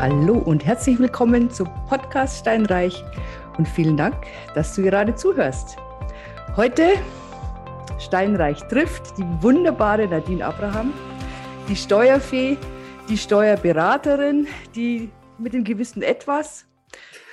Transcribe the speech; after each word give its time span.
Hallo 0.00 0.38
und 0.38 0.64
herzlich 0.64 0.96
willkommen 1.00 1.50
zum 1.50 1.66
Podcast 1.88 2.38
Steinreich 2.38 3.02
und 3.58 3.66
vielen 3.66 3.96
Dank, 3.96 4.14
dass 4.54 4.72
du 4.76 4.82
gerade 4.82 5.16
zuhörst. 5.16 5.76
Heute 6.54 6.92
Steinreich 7.98 8.60
trifft 8.68 9.18
die 9.18 9.24
wunderbare 9.42 10.06
Nadine 10.06 10.44
Abraham, 10.46 10.92
die 11.68 11.74
Steuerfee, 11.74 12.56
die 13.08 13.18
Steuerberaterin, 13.18 14.46
die 14.76 15.10
mit 15.36 15.52
dem 15.52 15.64
gewissen 15.64 16.02
Etwas. 16.02 16.68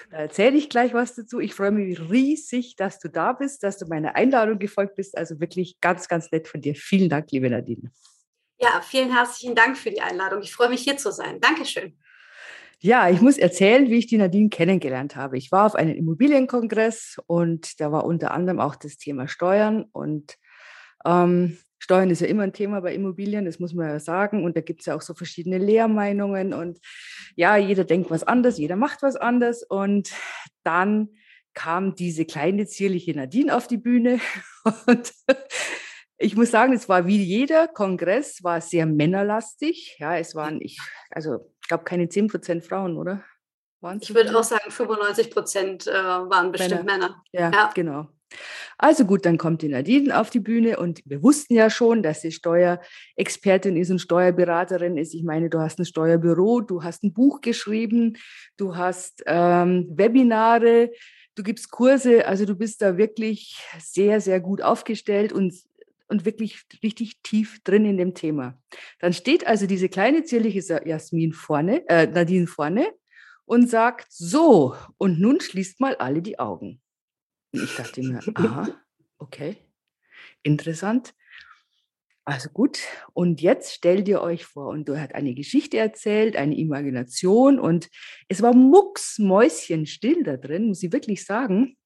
Da 0.10 0.18
erzähle 0.18 0.58
ich 0.58 0.68
gleich 0.68 0.96
was 0.96 1.14
dazu. 1.14 1.40
Ich 1.40 1.54
freue 1.54 1.70
mich 1.70 2.00
riesig, 2.10 2.78
dass 2.78 2.98
du 2.98 3.10
da 3.10 3.34
bist, 3.34 3.62
dass 3.62 3.78
du 3.78 3.86
meiner 3.86 4.16
Einladung 4.16 4.58
gefolgt 4.58 4.96
bist. 4.96 5.16
Also 5.16 5.40
wirklich 5.40 5.80
ganz, 5.82 6.08
ganz 6.08 6.32
nett 6.32 6.48
von 6.48 6.62
dir. 6.62 6.74
Vielen 6.74 7.10
Dank, 7.10 7.32
liebe 7.32 7.48
Nadine. 7.48 7.92
Ja, 8.58 8.82
vielen 8.82 9.14
herzlichen 9.14 9.54
Dank 9.54 9.78
für 9.78 9.92
die 9.92 10.02
Einladung. 10.02 10.42
Ich 10.42 10.52
freue 10.52 10.70
mich, 10.70 10.82
hier 10.82 10.98
zu 10.98 11.12
sein. 11.12 11.40
Dankeschön. 11.40 11.96
Ja, 12.86 13.10
ich 13.10 13.20
muss 13.20 13.40
erzählen, 13.40 13.90
wie 13.90 13.96
ich 13.96 14.06
die 14.06 14.20
Nadine 14.20 14.50
kennengelernt 14.50 15.16
habe. 15.16 15.40
Ich 15.40 15.52
war 15.52 15.66
auf 15.66 15.74
einem 15.74 15.96
Immobilienkongress 15.96 17.18
und 17.26 17.80
da 17.82 17.92
war 17.92 18.06
unter 18.06 18.30
anderem 18.30 18.60
auch 18.60 18.76
das 18.76 18.98
Thema 18.98 19.28
Steuern. 19.28 19.86
Und 19.92 20.38
ähm, 21.04 21.58
Steuern 21.80 22.12
ist 22.12 22.22
ja 22.22 22.28
immer 22.28 22.44
ein 22.44 22.54
Thema 22.54 22.82
bei 22.82 22.94
Immobilien, 22.94 23.46
das 23.46 23.58
muss 23.58 23.74
man 23.74 23.88
ja 23.88 24.00
sagen. 24.00 24.44
Und 24.44 24.56
da 24.56 24.62
gibt 24.62 24.82
es 24.82 24.86
ja 24.86 24.96
auch 24.96 25.02
so 25.02 25.16
verschiedene 25.16 25.58
Lehrmeinungen. 25.58 26.54
Und 26.54 26.78
ja, 27.36 27.58
jeder 27.58 27.86
denkt 27.86 28.12
was 28.12 28.22
anderes, 28.22 28.60
jeder 28.60 28.76
macht 28.76 29.02
was 29.02 29.16
anderes. 29.16 29.64
Und 29.64 30.12
dann 30.62 31.10
kam 31.56 31.96
diese 31.96 32.26
kleine, 32.26 32.68
zierliche 32.68 33.16
Nadine 33.16 33.58
auf 33.58 33.66
die 33.66 33.78
Bühne. 33.78 34.20
Und 34.86 35.12
ich 36.18 36.36
muss 36.36 36.52
sagen, 36.52 36.74
es 36.74 36.88
war 36.88 37.08
wie 37.08 37.22
jeder 37.22 37.68
Kongress, 37.68 38.44
war 38.44 38.62
sehr 38.62 38.86
männerlastig. 38.86 39.98
Ja, 40.00 40.18
es 40.18 40.36
waren, 40.36 40.62
ich, 40.62 40.80
also 41.10 41.52
ich 41.62 41.68
glaube, 41.68 41.84
keine 41.84 42.08
10 42.08 42.28
Prozent 42.28 42.66
Frauen, 42.66 42.98
oder? 42.98 43.24
Ich 44.00 44.16
würde 44.16 44.38
auch 44.38 44.44
sagen, 44.44 44.72
95 44.72 45.30
Prozent 45.30 45.88
äh, 45.88 45.94
waren 45.94 46.52
bestimmt 46.52 46.86
Männer. 46.86 47.08
Männer. 47.08 47.24
Ja, 47.32 47.52
ja, 47.52 47.72
genau. 47.74 48.08
Also 48.78 49.06
gut, 49.06 49.26
dann 49.26 49.38
kommt 49.38 49.62
die 49.62 49.70
Nadine 49.70 50.20
auf 50.20 50.30
die 50.30 50.40
Bühne 50.40 50.78
und 50.80 51.02
wir 51.06 51.22
wussten 51.22 51.54
ja 51.54 51.70
schon, 51.70 52.04
dass 52.04 52.22
sie 52.22 52.32
Steuerexpertin 52.32 53.78
ist 53.78 53.92
und 53.92 54.00
Steuerberaterin 54.00 54.98
ist. 54.98 55.14
Ich 55.14 55.24
meine, 55.24 55.50
du 55.50 55.60
hast 55.60 55.80
ein 55.80 55.86
Steuerbüro, 55.86 56.62
du 56.62 56.84
hast 56.84 57.04
ein 57.04 57.14
Buch 57.14 57.42
geschrieben, 57.42 58.18
du 58.58 58.76
hast 58.76 59.24
ähm, 59.28 59.88
Webinare, 59.92 60.92
du 61.36 61.44
gibst 61.44 61.72
Kurse, 61.72 62.28
also 62.28 62.46
du 62.46 62.56
bist 62.56 62.82
da 62.82 62.98
wirklich 62.98 63.64
sehr, 63.80 64.20
sehr 64.20 64.40
gut 64.40 64.62
aufgestellt 64.62 65.32
und 65.32 65.54
und 66.08 66.26
wirklich 66.26 66.64
richtig 66.84 67.22
tief 67.24 67.62
drin 67.64 67.86
in 67.86 67.98
dem 67.98 68.14
Thema. 68.14 68.62
Dann 69.00 69.14
steht 69.14 69.48
also 69.48 69.68
diese 69.68 69.90
kleine 69.90 70.24
zierliche 70.24 70.82
Jasmin 70.86 71.34
vorne, 71.34 71.88
äh, 71.90 72.08
Nadine 72.08 72.48
vorne 72.48 72.88
und 73.46 73.70
sagt 73.70 74.08
so, 74.12 74.76
und 74.98 75.20
nun 75.20 75.40
schließt 75.40 75.80
mal 75.80 75.96
alle 75.96 76.22
die 76.22 76.40
Augen. 76.40 76.82
Und 77.54 77.64
ich 77.64 77.76
dachte 77.76 78.02
mir, 78.02 78.20
aha, 78.36 78.70
okay, 79.18 79.58
interessant. 80.44 81.14
Also 82.28 82.50
gut, 82.50 82.80
und 83.14 83.40
jetzt 83.40 83.74
stellt 83.74 84.08
ihr 84.08 84.20
euch 84.20 84.46
vor, 84.46 84.70
und 84.70 84.90
du 84.90 85.00
hat 85.00 85.14
eine 85.14 85.36
Geschichte 85.36 85.78
erzählt, 85.78 86.36
eine 86.36 86.58
Imagination, 86.58 87.60
und 87.60 87.88
es 88.28 88.42
war 88.42 88.56
mucksmäuschenstill 88.56 90.24
da 90.24 90.36
drin, 90.36 90.66
muss 90.66 90.82
ich 90.82 90.92
wirklich 90.92 91.24
sagen. 91.24 91.78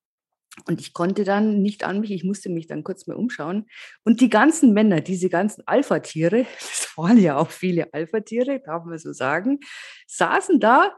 Und 0.65 0.81
ich 0.81 0.93
konnte 0.93 1.23
dann 1.23 1.61
nicht 1.61 1.83
an 1.83 2.01
mich, 2.01 2.11
ich 2.11 2.23
musste 2.23 2.49
mich 2.49 2.67
dann 2.67 2.83
kurz 2.83 3.07
mal 3.07 3.15
umschauen. 3.15 3.67
Und 4.03 4.21
die 4.21 4.29
ganzen 4.29 4.73
Männer, 4.73 5.01
diese 5.01 5.29
ganzen 5.29 5.63
Alpha-Tiere, 5.65 6.45
das 6.59 6.91
waren 6.97 7.17
ja 7.17 7.37
auch 7.37 7.51
viele 7.51 7.93
Alpha-Tiere, 7.93 8.61
darf 8.65 8.85
man 8.85 8.97
so 8.97 9.13
sagen, 9.13 9.59
saßen 10.07 10.59
da, 10.59 10.95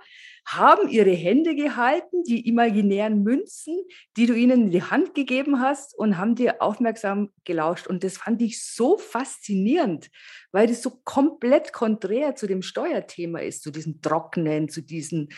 haben 0.48 0.90
ihre 0.90 1.12
Hände 1.12 1.56
gehalten, 1.56 2.24
die 2.24 2.48
imaginären 2.48 3.22
Münzen, 3.24 3.78
die 4.18 4.26
du 4.26 4.34
ihnen 4.34 4.64
in 4.64 4.72
die 4.72 4.84
Hand 4.84 5.14
gegeben 5.14 5.62
hast 5.62 5.96
und 5.98 6.18
haben 6.18 6.36
dir 6.36 6.62
aufmerksam 6.62 7.30
gelauscht. 7.44 7.88
Und 7.88 8.04
das 8.04 8.18
fand 8.18 8.42
ich 8.42 8.66
so 8.66 8.98
faszinierend, 8.98 10.10
weil 10.52 10.68
das 10.68 10.82
so 10.82 11.02
komplett 11.04 11.74
konträr 11.74 12.36
zu 12.36 12.48
dem 12.48 12.64
Steuerthema 12.64 13.40
ist, 13.40 13.62
zu 13.62 13.72
diesem 13.72 14.02
Trockenen, 14.02 14.68
zu 14.68 14.82
diesen 14.82 15.30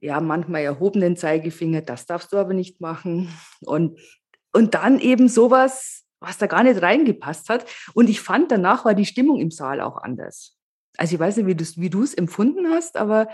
ja, 0.00 0.20
manchmal 0.20 0.62
erhobenen 0.62 1.16
Zeigefinger, 1.16 1.82
das 1.82 2.06
darfst 2.06 2.32
du 2.32 2.38
aber 2.38 2.54
nicht 2.54 2.80
machen. 2.80 3.28
Und, 3.60 3.98
und 4.52 4.74
dann 4.74 4.98
eben 4.98 5.28
sowas, 5.28 6.04
was 6.20 6.38
da 6.38 6.46
gar 6.46 6.62
nicht 6.62 6.82
reingepasst 6.82 7.48
hat. 7.48 7.66
Und 7.94 8.08
ich 8.08 8.20
fand, 8.20 8.50
danach 8.50 8.84
war 8.84 8.94
die 8.94 9.06
Stimmung 9.06 9.40
im 9.40 9.50
Saal 9.50 9.80
auch 9.80 9.98
anders. 9.98 10.56
Also 10.96 11.14
ich 11.14 11.20
weiß 11.20 11.36
nicht, 11.38 11.76
wie 11.76 11.90
du 11.90 12.02
es 12.02 12.14
empfunden 12.14 12.68
hast, 12.70 12.96
aber 12.96 13.28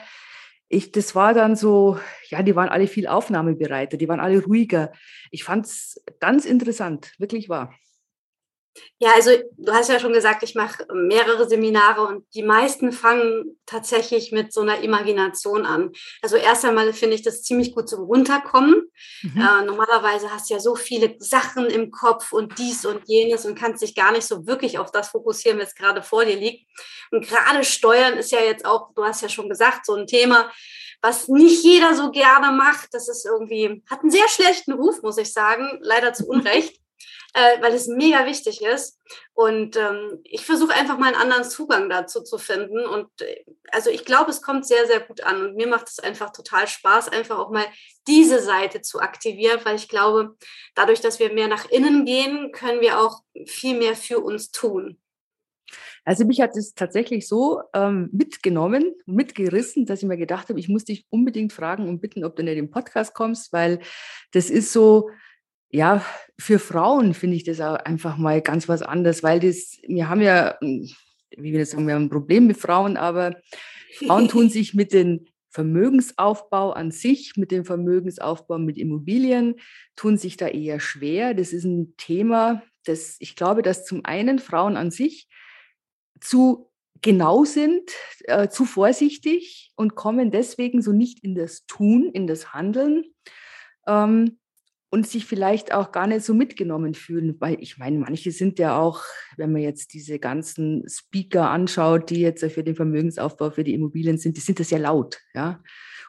ich, 0.68 0.92
das 0.92 1.14
war 1.14 1.32
dann 1.32 1.54
so, 1.54 1.98
ja, 2.28 2.42
die 2.42 2.56
waren 2.56 2.68
alle 2.68 2.88
viel 2.88 3.06
aufnahmebereiter, 3.06 3.96
die 3.96 4.08
waren 4.08 4.20
alle 4.20 4.42
ruhiger. 4.42 4.92
Ich 5.30 5.44
fand 5.44 5.66
es 5.66 6.02
ganz 6.18 6.44
interessant, 6.44 7.12
wirklich 7.18 7.48
wahr. 7.48 7.72
Ja, 8.98 9.10
also 9.14 9.30
du 9.58 9.72
hast 9.72 9.88
ja 9.90 10.00
schon 10.00 10.12
gesagt, 10.12 10.42
ich 10.42 10.54
mache 10.54 10.86
mehrere 10.92 11.48
Seminare 11.48 12.02
und 12.02 12.24
die 12.34 12.42
meisten 12.42 12.92
fangen 12.92 13.58
tatsächlich 13.66 14.32
mit 14.32 14.52
so 14.52 14.62
einer 14.62 14.80
Imagination 14.80 15.66
an. 15.66 15.92
Also 16.22 16.36
erst 16.36 16.64
einmal 16.64 16.92
finde 16.92 17.16
ich 17.16 17.22
das 17.22 17.42
ziemlich 17.42 17.74
gut 17.74 17.88
zum 17.88 18.04
Runterkommen. 18.04 18.90
Mhm. 19.22 19.40
Äh, 19.40 19.64
normalerweise 19.64 20.32
hast 20.32 20.48
du 20.48 20.54
ja 20.54 20.60
so 20.60 20.76
viele 20.76 21.14
Sachen 21.18 21.66
im 21.66 21.90
Kopf 21.90 22.32
und 22.32 22.58
dies 22.58 22.86
und 22.86 23.02
jenes 23.06 23.44
und 23.44 23.58
kannst 23.58 23.82
dich 23.82 23.94
gar 23.94 24.12
nicht 24.12 24.26
so 24.26 24.46
wirklich 24.46 24.78
auf 24.78 24.90
das 24.90 25.08
fokussieren, 25.08 25.58
was 25.58 25.74
gerade 25.74 26.02
vor 26.02 26.24
dir 26.24 26.36
liegt. 26.36 26.66
Und 27.10 27.26
gerade 27.26 27.64
Steuern 27.64 28.14
ist 28.14 28.32
ja 28.32 28.40
jetzt 28.40 28.64
auch, 28.64 28.94
du 28.94 29.04
hast 29.04 29.22
ja 29.22 29.28
schon 29.28 29.48
gesagt, 29.48 29.86
so 29.86 29.94
ein 29.94 30.06
Thema, 30.06 30.50
was 31.02 31.28
nicht 31.28 31.62
jeder 31.62 31.94
so 31.94 32.10
gerne 32.10 32.56
macht. 32.56 32.88
Das 32.92 33.08
ist 33.08 33.26
irgendwie, 33.26 33.82
hat 33.90 34.00
einen 34.00 34.10
sehr 34.10 34.28
schlechten 34.28 34.72
Ruf, 34.72 35.02
muss 35.02 35.18
ich 35.18 35.32
sagen, 35.32 35.78
leider 35.82 36.12
zu 36.12 36.26
Unrecht 36.28 36.80
äh, 37.36 37.60
weil 37.60 37.74
es 37.74 37.86
mega 37.86 38.24
wichtig 38.24 38.62
ist. 38.62 38.98
Und 39.34 39.76
ähm, 39.76 40.20
ich 40.24 40.46
versuche 40.46 40.72
einfach 40.72 40.96
mal 40.96 41.08
einen 41.08 41.20
anderen 41.20 41.44
Zugang 41.44 41.90
dazu 41.90 42.22
zu 42.22 42.38
finden. 42.38 42.86
Und 42.86 43.08
äh, 43.20 43.44
also 43.70 43.90
ich 43.90 44.06
glaube, 44.06 44.30
es 44.30 44.40
kommt 44.40 44.66
sehr, 44.66 44.86
sehr 44.86 45.00
gut 45.00 45.20
an. 45.20 45.42
Und 45.42 45.54
mir 45.54 45.66
macht 45.66 45.88
es 45.88 45.98
einfach 45.98 46.30
total 46.32 46.66
Spaß, 46.66 47.10
einfach 47.10 47.38
auch 47.38 47.50
mal 47.50 47.66
diese 48.08 48.40
Seite 48.40 48.80
zu 48.80 49.00
aktivieren, 49.00 49.60
weil 49.64 49.76
ich 49.76 49.88
glaube, 49.88 50.34
dadurch, 50.74 51.02
dass 51.02 51.18
wir 51.18 51.30
mehr 51.30 51.46
nach 51.46 51.68
innen 51.68 52.06
gehen, 52.06 52.52
können 52.52 52.80
wir 52.80 52.98
auch 52.98 53.20
viel 53.44 53.76
mehr 53.76 53.96
für 53.96 54.20
uns 54.20 54.50
tun. 54.50 54.98
Also 56.06 56.24
mich 56.24 56.40
hat 56.40 56.56
es 56.56 56.72
tatsächlich 56.72 57.28
so 57.28 57.60
ähm, 57.74 58.08
mitgenommen, 58.12 58.94
mitgerissen, 59.04 59.84
dass 59.84 60.02
ich 60.02 60.08
mir 60.08 60.16
gedacht 60.16 60.48
habe, 60.48 60.60
ich 60.60 60.68
muss 60.68 60.84
dich 60.84 61.04
unbedingt 61.10 61.52
fragen 61.52 61.88
und 61.88 62.00
bitten, 62.00 62.24
ob 62.24 62.36
du 62.36 62.40
in 62.40 62.46
den 62.46 62.70
Podcast 62.70 63.12
kommst, 63.12 63.52
weil 63.52 63.80
das 64.32 64.48
ist 64.48 64.72
so, 64.72 65.10
ja, 65.70 66.04
für 66.38 66.58
Frauen 66.58 67.14
finde 67.14 67.36
ich 67.36 67.44
das 67.44 67.60
auch 67.60 67.76
einfach 67.76 68.16
mal 68.16 68.40
ganz 68.40 68.68
was 68.68 68.82
anderes, 68.82 69.22
weil 69.22 69.40
das, 69.40 69.78
wir 69.86 70.08
haben 70.08 70.20
ja, 70.20 70.56
hm, 70.60 70.88
wie 71.36 71.52
wir 71.52 71.60
das 71.60 71.70
sagen, 71.70 71.86
wir 71.86 71.94
haben 71.94 72.04
ein 72.04 72.10
Problem 72.10 72.46
mit 72.46 72.56
Frauen, 72.56 72.96
aber 72.96 73.36
Frauen 73.94 74.28
tun 74.28 74.48
sich 74.48 74.74
mit 74.74 74.92
dem 74.92 75.26
Vermögensaufbau 75.50 76.72
an 76.72 76.90
sich, 76.90 77.32
mit 77.36 77.50
dem 77.50 77.64
Vermögensaufbau 77.64 78.58
mit 78.58 78.76
Immobilien, 78.76 79.54
tun 79.96 80.18
sich 80.18 80.36
da 80.36 80.48
eher 80.48 80.80
schwer. 80.80 81.32
Das 81.32 81.54
ist 81.54 81.64
ein 81.64 81.94
Thema, 81.96 82.62
das 82.84 83.16
ich 83.20 83.36
glaube, 83.36 83.62
dass 83.62 83.86
zum 83.86 84.04
einen 84.04 84.38
Frauen 84.38 84.76
an 84.76 84.90
sich 84.90 85.28
zu 86.20 86.70
genau 87.00 87.44
sind, 87.44 87.90
äh, 88.24 88.48
zu 88.48 88.64
vorsichtig 88.64 89.72
und 89.76 89.94
kommen 89.94 90.30
deswegen 90.30 90.82
so 90.82 90.92
nicht 90.92 91.24
in 91.24 91.34
das 91.34 91.64
Tun, 91.66 92.10
in 92.12 92.26
das 92.26 92.52
Handeln. 92.52 93.04
Ähm, 93.86 94.38
und 94.96 95.06
sich 95.06 95.26
vielleicht 95.26 95.74
auch 95.74 95.92
gar 95.92 96.06
nicht 96.06 96.24
so 96.24 96.32
mitgenommen 96.32 96.94
fühlen, 96.94 97.36
weil 97.38 97.58
ich 97.60 97.76
meine, 97.76 97.98
manche 97.98 98.32
sind 98.32 98.58
ja 98.58 98.78
auch, 98.78 99.02
wenn 99.36 99.52
man 99.52 99.60
jetzt 99.60 99.92
diese 99.92 100.18
ganzen 100.18 100.88
Speaker 100.88 101.50
anschaut, 101.50 102.08
die 102.08 102.22
jetzt 102.22 102.42
für 102.46 102.64
den 102.64 102.74
Vermögensaufbau 102.74 103.50
für 103.50 103.62
die 103.62 103.74
Immobilien 103.74 104.16
sind, 104.16 104.38
die 104.38 104.40
sind 104.40 104.58
das 104.58 104.70
ja 104.70 104.78
laut, 104.78 105.20
ja. 105.34 105.62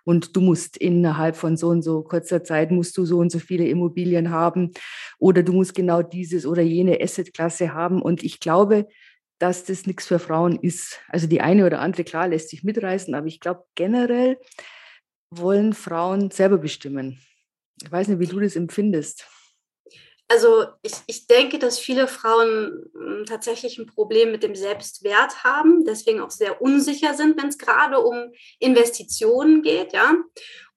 Und 0.05 0.37
du 0.37 0.39
musst 0.39 0.77
innerhalb 0.77 1.35
von 1.35 1.57
so 1.57 1.67
und 1.67 1.81
so 1.81 2.01
kurzer 2.01 2.45
Zeit 2.45 2.71
musst 2.71 2.97
du 2.97 3.03
so 3.03 3.17
und 3.17 3.29
so 3.29 3.39
viele 3.39 3.67
Immobilien 3.67 4.29
haben 4.29 4.71
oder 5.19 5.43
du 5.43 5.51
musst 5.51 5.75
genau 5.75 6.01
dieses 6.01 6.45
oder 6.45 6.61
jene 6.61 6.97
Assetklasse 7.01 7.73
haben. 7.73 8.01
Und 8.01 8.23
ich 8.23 8.39
glaube, 8.39 8.87
dass 9.37 9.65
das 9.65 9.85
nichts 9.85 10.07
für 10.07 10.19
Frauen 10.19 10.57
ist. 10.61 11.01
Also 11.09 11.27
die 11.27 11.41
eine 11.41 11.65
oder 11.65 11.81
andere, 11.81 12.05
klar, 12.05 12.29
lässt 12.29 12.51
sich 12.51 12.63
mitreißen, 12.63 13.13
aber 13.15 13.27
ich 13.27 13.41
glaube 13.41 13.65
generell 13.75 14.37
wollen 15.29 15.73
Frauen 15.73 16.31
selber 16.31 16.57
bestimmen. 16.57 17.19
Ich 17.83 17.91
weiß 17.91 18.07
nicht, 18.07 18.19
wie 18.19 18.27
du 18.27 18.39
das 18.39 18.55
empfindest. 18.55 19.25
Also 20.29 20.65
ich, 20.81 20.93
ich 21.07 21.27
denke, 21.27 21.57
dass 21.57 21.79
viele 21.79 22.07
Frauen 22.07 22.91
hm, 22.93 23.25
tatsächlich 23.25 23.77
ein 23.77 23.85
Problem 23.85 24.31
mit 24.31 24.43
dem 24.43 24.55
Selbstwert 24.55 25.43
haben, 25.43 25.85
deswegen 25.85 26.19
auch 26.19 26.31
sehr 26.31 26.61
unsicher 26.61 27.13
sind, 27.13 27.41
wenn 27.41 27.47
es 27.47 27.57
gerade 27.57 27.99
um 27.99 28.31
Investitionen 28.59 29.61
geht, 29.61 29.93
ja. 29.93 30.15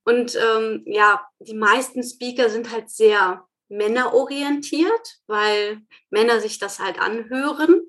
Und 0.04 0.36
ähm, 0.36 0.82
ja, 0.86 1.26
die 1.40 1.54
meisten 1.54 2.02
Speaker 2.02 2.48
sind 2.48 2.70
halt 2.70 2.90
sehr 2.90 3.44
männerorientiert, 3.68 5.18
weil 5.26 5.82
Männer 6.10 6.40
sich 6.40 6.58
das 6.58 6.78
halt 6.78 7.00
anhören. 7.00 7.82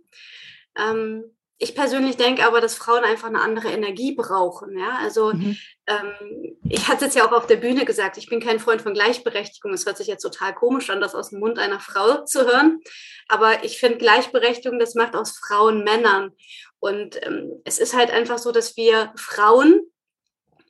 Ähm, 0.77 1.35
ich 1.61 1.75
persönlich 1.75 2.17
denke 2.17 2.43
aber, 2.43 2.59
dass 2.59 2.73
Frauen 2.73 3.03
einfach 3.03 3.27
eine 3.27 3.39
andere 3.39 3.69
Energie 3.69 4.15
brauchen. 4.15 4.75
Ja? 4.79 4.97
Also 4.99 5.31
mhm. 5.31 5.55
ähm, 5.85 6.57
ich 6.67 6.87
hatte 6.87 7.05
es 7.05 7.13
ja 7.13 7.23
auch 7.23 7.31
auf 7.31 7.45
der 7.45 7.57
Bühne 7.57 7.85
gesagt, 7.85 8.17
ich 8.17 8.27
bin 8.27 8.39
kein 8.39 8.59
Freund 8.59 8.81
von 8.81 8.95
Gleichberechtigung. 8.95 9.71
Es 9.71 9.85
hört 9.85 9.97
sich 9.97 10.07
jetzt 10.07 10.23
total 10.23 10.55
komisch 10.55 10.89
an, 10.89 11.01
das 11.01 11.13
aus 11.13 11.29
dem 11.29 11.39
Mund 11.39 11.59
einer 11.59 11.79
Frau 11.79 12.25
zu 12.25 12.47
hören. 12.47 12.79
Aber 13.27 13.63
ich 13.63 13.79
finde 13.79 13.99
Gleichberechtigung, 13.99 14.79
das 14.79 14.95
macht 14.95 15.15
aus 15.15 15.37
Frauen 15.37 15.83
Männern. 15.83 16.31
Und 16.79 17.23
ähm, 17.23 17.61
es 17.63 17.77
ist 17.77 17.95
halt 17.95 18.09
einfach 18.09 18.39
so, 18.39 18.51
dass 18.51 18.75
wir 18.75 19.13
Frauen 19.15 19.81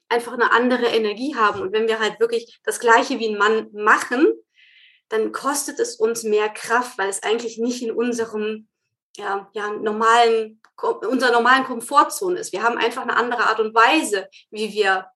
einfach 0.10 0.34
eine 0.34 0.52
andere 0.52 0.88
Energie 0.88 1.36
haben. 1.36 1.62
Und 1.62 1.72
wenn 1.72 1.88
wir 1.88 2.00
halt 2.00 2.20
wirklich 2.20 2.60
das 2.66 2.82
Gleiche 2.82 3.18
wie 3.18 3.30
ein 3.30 3.38
Mann 3.38 3.70
machen, 3.72 4.28
dann 5.08 5.32
kostet 5.32 5.80
es 5.80 5.96
uns 5.96 6.24
mehr 6.24 6.50
Kraft, 6.50 6.98
weil 6.98 7.08
es 7.08 7.24
eigentlich 7.24 7.60
nicht 7.60 7.82
in 7.82 7.92
unserem 7.92 8.68
ja, 9.18 9.50
ja, 9.54 9.72
normalen, 9.72 10.62
unserer 11.08 11.32
normalen 11.32 11.64
Komfortzone 11.64 12.40
ist. 12.40 12.54
Wir 12.54 12.64
haben 12.64 12.78
einfach 12.78 13.04
eine 13.04 13.16
andere 13.16 13.44
Art 13.44 13.60
und 13.60 13.76
Weise, 13.76 14.28
wie 14.50 14.72
wir 14.74 15.08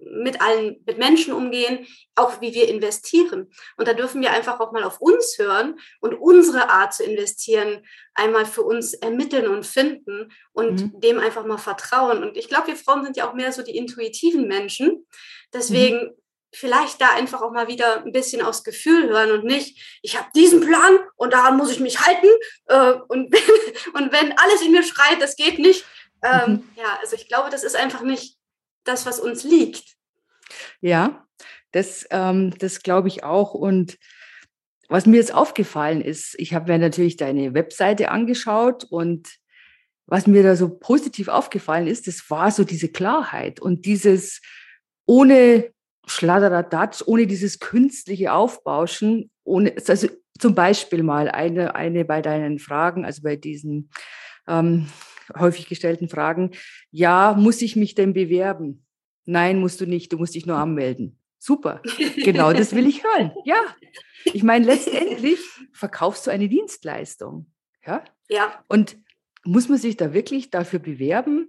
mit 0.00 0.40
allen, 0.40 0.80
mit 0.86 0.98
Menschen 0.98 1.32
umgehen, 1.32 1.86
auch 2.14 2.40
wie 2.40 2.54
wir 2.54 2.68
investieren. 2.68 3.50
Und 3.76 3.88
da 3.88 3.94
dürfen 3.94 4.22
wir 4.22 4.30
einfach 4.30 4.60
auch 4.60 4.70
mal 4.70 4.84
auf 4.84 5.00
uns 5.00 5.36
hören 5.38 5.78
und 6.00 6.14
unsere 6.14 6.70
Art 6.70 6.94
zu 6.94 7.02
investieren 7.02 7.84
einmal 8.14 8.46
für 8.46 8.62
uns 8.62 8.94
ermitteln 8.94 9.48
und 9.48 9.66
finden 9.66 10.30
und 10.52 10.80
mhm. 10.80 11.00
dem 11.00 11.18
einfach 11.18 11.44
mal 11.44 11.58
vertrauen. 11.58 12.22
Und 12.22 12.36
ich 12.36 12.48
glaube, 12.48 12.68
wir 12.68 12.76
Frauen 12.76 13.04
sind 13.04 13.16
ja 13.16 13.28
auch 13.28 13.34
mehr 13.34 13.52
so 13.52 13.62
die 13.62 13.76
intuitiven 13.76 14.46
Menschen. 14.46 15.04
Deswegen 15.52 15.98
mhm 15.98 16.14
vielleicht 16.52 17.00
da 17.00 17.10
einfach 17.14 17.42
auch 17.42 17.52
mal 17.52 17.68
wieder 17.68 18.04
ein 18.04 18.12
bisschen 18.12 18.42
aufs 18.42 18.64
Gefühl 18.64 19.08
hören 19.08 19.32
und 19.32 19.44
nicht, 19.44 19.98
ich 20.02 20.16
habe 20.16 20.28
diesen 20.34 20.60
Plan 20.60 20.98
und 21.16 21.32
daran 21.32 21.56
muss 21.56 21.70
ich 21.70 21.80
mich 21.80 22.00
halten 22.00 22.28
äh, 22.66 22.92
und, 23.08 23.34
und 23.94 24.12
wenn 24.12 24.32
alles 24.38 24.62
in 24.62 24.72
mir 24.72 24.82
schreit, 24.82 25.20
das 25.20 25.36
geht 25.36 25.58
nicht. 25.58 25.84
Ähm, 26.22 26.50
mhm. 26.52 26.68
Ja, 26.76 26.98
also 27.00 27.16
ich 27.16 27.28
glaube, 27.28 27.50
das 27.50 27.64
ist 27.64 27.76
einfach 27.76 28.02
nicht 28.02 28.38
das, 28.84 29.06
was 29.06 29.20
uns 29.20 29.44
liegt. 29.44 29.96
Ja, 30.80 31.26
das, 31.72 32.06
ähm, 32.10 32.56
das 32.58 32.82
glaube 32.82 33.08
ich 33.08 33.24
auch. 33.24 33.54
Und 33.54 33.98
was 34.88 35.06
mir 35.06 35.18
jetzt 35.18 35.34
aufgefallen 35.34 36.00
ist, 36.00 36.34
ich 36.38 36.54
habe 36.54 36.72
mir 36.72 36.78
natürlich 36.78 37.16
deine 37.16 37.52
Webseite 37.54 38.10
angeschaut 38.10 38.84
und 38.84 39.28
was 40.06 40.26
mir 40.26 40.42
da 40.42 40.56
so 40.56 40.70
positiv 40.70 41.28
aufgefallen 41.28 41.86
ist, 41.86 42.06
das 42.06 42.30
war 42.30 42.50
so 42.50 42.64
diese 42.64 42.88
Klarheit 42.88 43.60
und 43.60 43.84
dieses 43.84 44.40
ohne 45.04 45.70
Schladderadatsch, 46.08 47.02
ohne 47.06 47.26
dieses 47.26 47.58
künstliche 47.58 48.32
Aufbauschen, 48.32 49.30
ohne, 49.44 49.74
also 49.86 50.08
zum 50.38 50.54
Beispiel 50.54 51.02
mal 51.02 51.28
eine, 51.28 51.74
eine 51.74 52.04
bei 52.04 52.22
deinen 52.22 52.58
Fragen, 52.58 53.04
also 53.04 53.22
bei 53.22 53.36
diesen 53.36 53.90
ähm, 54.46 54.88
häufig 55.36 55.68
gestellten 55.68 56.08
Fragen, 56.08 56.52
ja, 56.90 57.34
muss 57.36 57.62
ich 57.62 57.76
mich 57.76 57.94
denn 57.94 58.12
bewerben? 58.12 58.86
Nein, 59.24 59.60
musst 59.60 59.80
du 59.80 59.86
nicht, 59.86 60.12
du 60.12 60.16
musst 60.16 60.34
dich 60.34 60.46
nur 60.46 60.56
anmelden. 60.56 61.20
Super, 61.38 61.82
genau 62.16 62.52
das 62.52 62.74
will 62.74 62.86
ich 62.86 63.04
hören. 63.04 63.32
Ja, 63.44 63.60
ich 64.24 64.42
meine, 64.42 64.64
letztendlich 64.64 65.38
verkaufst 65.72 66.26
du 66.26 66.30
eine 66.30 66.48
Dienstleistung. 66.48 67.52
Ja. 67.86 68.04
ja. 68.28 68.64
Und 68.68 68.96
muss 69.44 69.68
man 69.68 69.78
sich 69.78 69.96
da 69.96 70.12
wirklich 70.12 70.50
dafür 70.50 70.78
bewerben? 70.78 71.48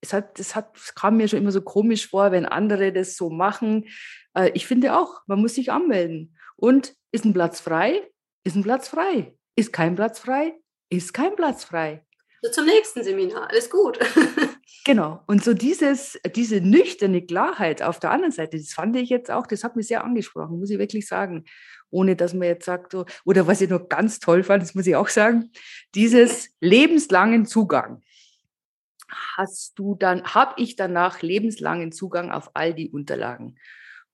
Es 0.00 0.12
hat, 0.12 0.38
das 0.38 0.54
hat, 0.54 0.76
es 0.76 0.94
kam 0.94 1.16
mir 1.16 1.28
schon 1.28 1.40
immer 1.40 1.52
so 1.52 1.62
komisch 1.62 2.08
vor, 2.08 2.30
wenn 2.32 2.46
andere 2.46 2.92
das 2.92 3.16
so 3.16 3.30
machen. 3.30 3.86
Äh, 4.34 4.50
ich 4.54 4.66
finde 4.66 4.96
auch, 4.96 5.22
man 5.26 5.40
muss 5.40 5.54
sich 5.54 5.72
anmelden. 5.72 6.36
Und 6.56 6.94
ist 7.12 7.24
ein 7.24 7.32
Platz 7.32 7.60
frei? 7.60 8.08
Ist 8.44 8.56
ein 8.56 8.62
Platz 8.62 8.88
frei. 8.88 9.34
Ist 9.56 9.72
kein 9.72 9.96
Platz 9.96 10.18
frei? 10.18 10.54
Ist 10.90 11.12
kein 11.12 11.36
Platz 11.36 11.64
frei. 11.64 12.04
So 12.42 12.50
zum 12.52 12.66
nächsten 12.66 13.02
Seminar, 13.02 13.50
alles 13.50 13.68
gut. 13.68 13.98
genau. 14.84 15.24
Und 15.26 15.42
so 15.42 15.54
dieses, 15.54 16.18
diese 16.36 16.60
nüchterne 16.60 17.26
Klarheit 17.26 17.82
auf 17.82 17.98
der 17.98 18.12
anderen 18.12 18.30
Seite, 18.32 18.56
das 18.56 18.72
fand 18.72 18.94
ich 18.94 19.08
jetzt 19.08 19.30
auch, 19.30 19.46
das 19.46 19.64
hat 19.64 19.74
mich 19.74 19.88
sehr 19.88 20.04
angesprochen, 20.04 20.60
muss 20.60 20.70
ich 20.70 20.78
wirklich 20.78 21.08
sagen. 21.08 21.44
Ohne 21.90 22.14
dass 22.14 22.34
man 22.34 22.46
jetzt 22.46 22.66
sagt, 22.66 22.92
so, 22.92 23.06
oder 23.24 23.46
was 23.48 23.60
ich 23.60 23.70
noch 23.70 23.88
ganz 23.88 24.20
toll 24.20 24.44
fand, 24.44 24.62
das 24.62 24.74
muss 24.74 24.86
ich 24.86 24.94
auch 24.94 25.08
sagen, 25.08 25.50
dieses 25.94 26.50
lebenslangen 26.60 27.44
Zugang 27.44 28.02
hast 29.08 29.78
du 29.78 29.94
dann, 29.94 30.22
habe 30.24 30.54
ich 30.56 30.76
danach 30.76 31.22
lebenslangen 31.22 31.92
Zugang 31.92 32.30
auf 32.30 32.50
all 32.54 32.74
die 32.74 32.90
Unterlagen. 32.90 33.58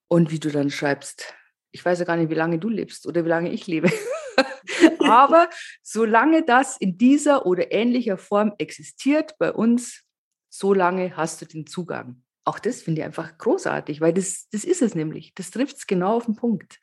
Und 0.08 0.30
wie 0.30 0.38
du 0.38 0.50
dann 0.50 0.70
schreibst, 0.70 1.34
ich 1.72 1.84
weiß 1.84 1.98
ja 1.98 2.04
gar 2.04 2.16
nicht, 2.16 2.30
wie 2.30 2.34
lange 2.34 2.58
du 2.58 2.68
lebst 2.68 3.06
oder 3.06 3.24
wie 3.24 3.28
lange 3.28 3.50
ich 3.50 3.66
lebe. 3.66 3.90
Aber 5.00 5.48
solange 5.82 6.44
das 6.44 6.76
in 6.76 6.96
dieser 6.96 7.46
oder 7.46 7.72
ähnlicher 7.72 8.16
Form 8.16 8.52
existiert 8.58 9.36
bei 9.38 9.52
uns, 9.52 10.04
solange 10.50 11.16
hast 11.16 11.42
du 11.42 11.46
den 11.46 11.66
Zugang. 11.66 12.22
Auch 12.44 12.58
das 12.58 12.82
finde 12.82 13.00
ich 13.00 13.04
einfach 13.04 13.36
großartig, 13.38 14.00
weil 14.00 14.12
das, 14.12 14.48
das 14.50 14.64
ist 14.64 14.82
es 14.82 14.94
nämlich. 14.94 15.34
Das 15.34 15.50
trifft 15.50 15.78
es 15.78 15.86
genau 15.86 16.16
auf 16.16 16.26
den 16.26 16.36
Punkt. 16.36 16.78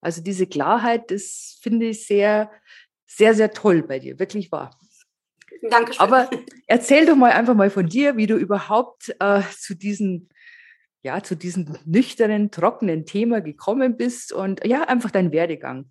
Also 0.00 0.22
diese 0.22 0.46
Klarheit, 0.46 1.10
das 1.10 1.58
finde 1.60 1.88
ich 1.88 2.06
sehr, 2.06 2.50
sehr, 3.06 3.34
sehr 3.34 3.52
toll 3.52 3.82
bei 3.82 3.98
dir, 3.98 4.18
wirklich 4.18 4.50
wahr. 4.50 4.78
Dankeschön. 5.62 6.00
Aber 6.00 6.30
erzähl 6.66 7.06
doch 7.06 7.16
mal 7.16 7.32
einfach 7.32 7.54
mal 7.54 7.70
von 7.70 7.88
dir, 7.88 8.16
wie 8.16 8.26
du 8.26 8.36
überhaupt 8.36 9.14
äh, 9.20 9.42
zu 9.58 9.74
diesem 9.74 10.28
ja, 11.02 11.22
zu 11.22 11.36
diesem 11.36 11.76
nüchternen, 11.84 12.50
trockenen 12.50 13.06
Thema 13.06 13.40
gekommen 13.40 13.96
bist 13.96 14.32
und 14.32 14.64
ja, 14.66 14.82
einfach 14.82 15.10
dein 15.10 15.32
Werdegang. 15.32 15.88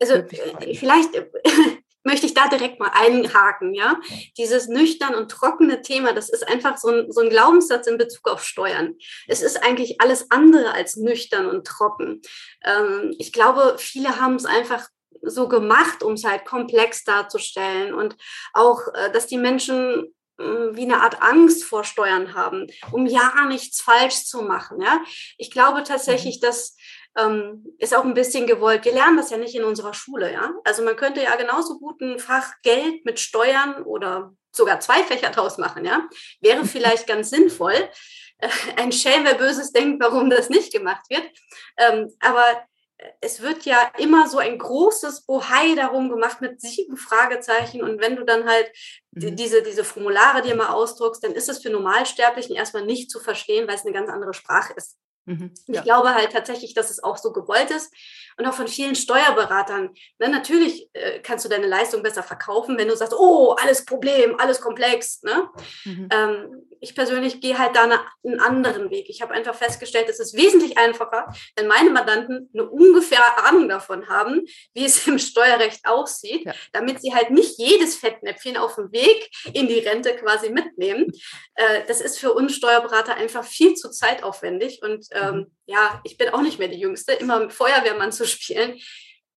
Also 0.00 0.14
äh, 0.14 0.74
vielleicht 0.74 1.14
äh, 1.14 1.26
möchte 2.04 2.26
ich 2.26 2.34
da 2.34 2.48
direkt 2.48 2.78
mal 2.78 2.90
einhaken, 2.94 3.74
ja. 3.74 4.00
Dieses 4.38 4.68
nüchtern 4.68 5.14
und 5.14 5.30
trockene 5.30 5.82
Thema, 5.82 6.12
das 6.12 6.28
ist 6.28 6.48
einfach 6.48 6.78
so 6.78 6.88
ein, 6.88 7.12
so 7.12 7.20
ein 7.20 7.30
Glaubenssatz 7.30 7.86
in 7.88 7.98
Bezug 7.98 8.28
auf 8.28 8.44
Steuern. 8.44 8.94
Es 9.26 9.42
ist 9.42 9.62
eigentlich 9.62 10.00
alles 10.00 10.30
andere 10.30 10.72
als 10.72 10.96
nüchtern 10.96 11.46
und 11.46 11.66
trocken. 11.66 12.22
Ähm, 12.64 13.14
ich 13.18 13.32
glaube, 13.32 13.76
viele 13.78 14.20
haben 14.20 14.36
es 14.36 14.46
einfach 14.46 14.88
so 15.22 15.48
gemacht, 15.48 16.02
um 16.02 16.14
es 16.14 16.24
halt 16.24 16.44
komplex 16.44 17.04
darzustellen 17.04 17.94
und 17.94 18.16
auch, 18.52 18.80
äh, 18.94 19.10
dass 19.12 19.26
die 19.26 19.38
Menschen 19.38 20.14
hm, 20.38 20.76
wie 20.76 20.82
eine 20.82 21.02
Art 21.02 21.22
Angst 21.22 21.64
vor 21.64 21.84
Steuern 21.84 22.34
haben, 22.34 22.66
um 22.92 23.06
ja 23.06 23.46
nichts 23.48 23.80
falsch 23.80 24.24
zu 24.24 24.42
machen. 24.42 24.80
Ja? 24.80 25.00
Ich 25.38 25.50
glaube 25.50 25.82
tatsächlich, 25.82 26.36
mhm. 26.40 26.46
dass 26.46 26.76
ähm, 27.16 27.64
ist 27.78 27.94
auch 27.94 28.04
ein 28.04 28.14
bisschen 28.14 28.46
gewollt. 28.46 28.84
Wir 28.84 28.92
lernen 28.92 29.16
das 29.16 29.30
ja 29.30 29.38
nicht 29.38 29.54
in 29.54 29.64
unserer 29.64 29.94
Schule. 29.94 30.32
Ja? 30.32 30.52
Also 30.64 30.82
man 30.82 30.96
könnte 30.96 31.22
ja 31.22 31.34
genauso 31.36 31.78
gut 31.78 32.00
ein 32.00 32.18
Fach 32.18 32.52
Geld 32.62 33.04
mit 33.04 33.18
Steuern 33.18 33.82
oder 33.84 34.34
sogar 34.52 34.80
zwei 34.80 35.02
Fächer 35.02 35.30
draus 35.30 35.58
machen. 35.58 35.84
Ja? 35.84 36.06
Wäre 36.40 36.64
vielleicht 36.66 37.06
ganz 37.06 37.30
sinnvoll. 37.30 37.88
Ein 38.76 38.92
Schelm, 38.92 39.24
wer 39.24 39.34
Böses 39.34 39.72
denkt, 39.72 40.02
warum 40.02 40.28
das 40.28 40.50
nicht 40.50 40.70
gemacht 40.70 41.06
wird. 41.08 41.24
Ähm, 41.78 42.12
aber 42.20 42.44
es 43.20 43.42
wird 43.42 43.64
ja 43.64 43.90
immer 43.98 44.28
so 44.28 44.38
ein 44.38 44.58
großes 44.58 45.22
Bohai 45.26 45.74
darum 45.74 46.08
gemacht 46.08 46.40
mit 46.40 46.60
sieben 46.60 46.96
Fragezeichen. 46.96 47.82
Und 47.82 48.00
wenn 48.00 48.16
du 48.16 48.24
dann 48.24 48.48
halt 48.48 48.70
mhm. 49.12 49.36
diese, 49.36 49.62
diese 49.62 49.84
Formulare 49.84 50.42
dir 50.42 50.54
mal 50.54 50.68
ausdruckst, 50.68 51.22
dann 51.22 51.32
ist 51.32 51.48
es 51.48 51.62
für 51.62 51.70
Normalsterblichen 51.70 52.56
erstmal 52.56 52.86
nicht 52.86 53.10
zu 53.10 53.20
verstehen, 53.20 53.68
weil 53.68 53.74
es 53.74 53.84
eine 53.84 53.92
ganz 53.92 54.10
andere 54.10 54.32
Sprache 54.32 54.72
ist. 54.74 54.96
Mhm, 55.26 55.52
ja. 55.66 55.80
Ich 55.80 55.82
glaube 55.82 56.14
halt 56.14 56.32
tatsächlich, 56.32 56.72
dass 56.74 56.90
es 56.90 57.02
auch 57.02 57.16
so 57.16 57.32
gewollt 57.32 57.70
ist 57.70 57.92
und 58.38 58.46
auch 58.46 58.54
von 58.54 58.68
vielen 58.68 58.94
Steuerberatern. 58.94 59.90
Ne, 60.18 60.28
natürlich 60.28 60.88
äh, 60.92 61.20
kannst 61.20 61.44
du 61.44 61.48
deine 61.48 61.66
Leistung 61.66 62.02
besser 62.02 62.22
verkaufen, 62.22 62.76
wenn 62.78 62.88
du 62.88 62.96
sagst, 62.96 63.14
oh, 63.14 63.56
alles 63.60 63.84
Problem, 63.84 64.38
alles 64.38 64.60
komplex. 64.60 65.22
Ne? 65.22 65.48
Mhm. 65.84 66.08
Ähm, 66.12 66.66
ich 66.80 66.94
persönlich 66.94 67.40
gehe 67.40 67.58
halt 67.58 67.74
da 67.74 67.84
eine, 67.84 68.00
einen 68.24 68.40
anderen 68.40 68.90
Weg. 68.90 69.08
Ich 69.08 69.22
habe 69.22 69.32
einfach 69.32 69.54
festgestellt, 69.54 70.08
es 70.08 70.20
ist 70.20 70.36
wesentlich 70.36 70.76
einfacher, 70.78 71.32
wenn 71.56 71.66
meine 71.66 71.90
Mandanten 71.90 72.50
eine 72.52 72.68
ungefähre 72.68 73.44
Ahnung 73.44 73.68
davon 73.68 74.08
haben, 74.08 74.42
wie 74.74 74.84
es 74.84 75.06
im 75.06 75.18
Steuerrecht 75.18 75.86
aussieht, 75.86 76.44
ja. 76.44 76.54
damit 76.72 77.00
sie 77.00 77.14
halt 77.14 77.30
nicht 77.30 77.58
jedes 77.58 77.96
Fettnäpfchen 77.96 78.56
auf 78.56 78.74
dem 78.76 78.92
Weg 78.92 79.30
in 79.52 79.68
die 79.68 79.78
Rente 79.78 80.14
quasi 80.16 80.50
mitnehmen. 80.50 81.12
Äh, 81.58 81.84
das 81.86 82.00
ist 82.00 82.18
für 82.18 82.32
uns 82.32 82.54
Steuerberater 82.54 83.14
einfach 83.14 83.44
viel 83.44 83.74
zu 83.74 83.90
zeitaufwendig 83.90 84.82
und 84.82 85.06
ähm, 85.12 85.34
mhm. 85.34 85.46
ja, 85.64 86.00
ich 86.04 86.18
bin 86.18 86.28
auch 86.30 86.42
nicht 86.42 86.58
mehr 86.58 86.68
die 86.68 86.78
Jüngste, 86.78 87.12
immer 87.12 87.40
mit 87.40 87.52
Feuerwehrmann 87.52 88.12
zu 88.12 88.25
spielen 88.26 88.78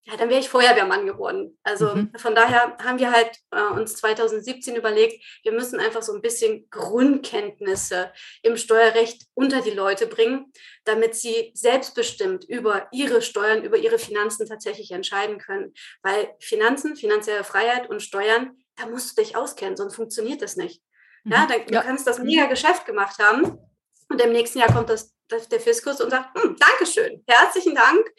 ja, 0.09 0.17
dann 0.17 0.29
wäre 0.29 0.39
ich 0.39 0.49
Feuerwehrmann 0.49 1.05
geworden. 1.05 1.59
Also 1.61 1.93
mhm. 1.93 2.11
von 2.17 2.33
daher 2.33 2.75
haben 2.83 2.97
wir 2.97 3.11
halt 3.11 3.37
äh, 3.51 3.61
uns 3.61 3.95
2017 3.97 4.75
überlegt, 4.75 5.23
wir 5.43 5.51
müssen 5.51 5.79
einfach 5.79 6.01
so 6.01 6.13
ein 6.13 6.21
bisschen 6.21 6.67
Grundkenntnisse 6.71 8.11
im 8.41 8.57
Steuerrecht 8.57 9.27
unter 9.35 9.61
die 9.61 9.69
Leute 9.69 10.07
bringen, 10.07 10.51
damit 10.83 11.13
sie 11.13 11.51
selbstbestimmt 11.53 12.43
über 12.45 12.87
ihre 12.91 13.21
Steuern, 13.21 13.63
über 13.63 13.77
ihre 13.77 13.99
Finanzen 13.99 14.47
tatsächlich 14.47 14.89
entscheiden 14.91 15.37
können. 15.37 15.73
Weil 16.01 16.33
Finanzen, 16.39 16.95
finanzielle 16.95 17.43
Freiheit 17.43 17.87
und 17.87 18.01
Steuern, 18.01 18.57
da 18.77 18.87
musst 18.87 19.15
du 19.15 19.21
dich 19.21 19.35
auskennen, 19.35 19.77
sonst 19.77 19.95
funktioniert 19.95 20.41
das 20.41 20.55
nicht. 20.55 20.81
Mhm. 21.23 21.33
Ja, 21.33 21.45
dann, 21.45 21.59
ja. 21.69 21.81
du 21.81 21.87
kannst 21.87 22.07
das 22.07 22.17
mega 22.17 22.45
Geschäft 22.45 22.87
gemacht 22.87 23.19
haben 23.19 23.59
und 24.09 24.21
im 24.21 24.31
nächsten 24.31 24.57
Jahr 24.57 24.73
kommt 24.73 24.89
das, 24.89 25.13
das 25.27 25.47
der 25.49 25.59
Fiskus 25.59 26.01
und 26.01 26.09
sagt, 26.09 26.35
hm, 26.35 26.55
Dankeschön, 26.57 27.23
herzlichen 27.27 27.75
Dank 27.75 28.09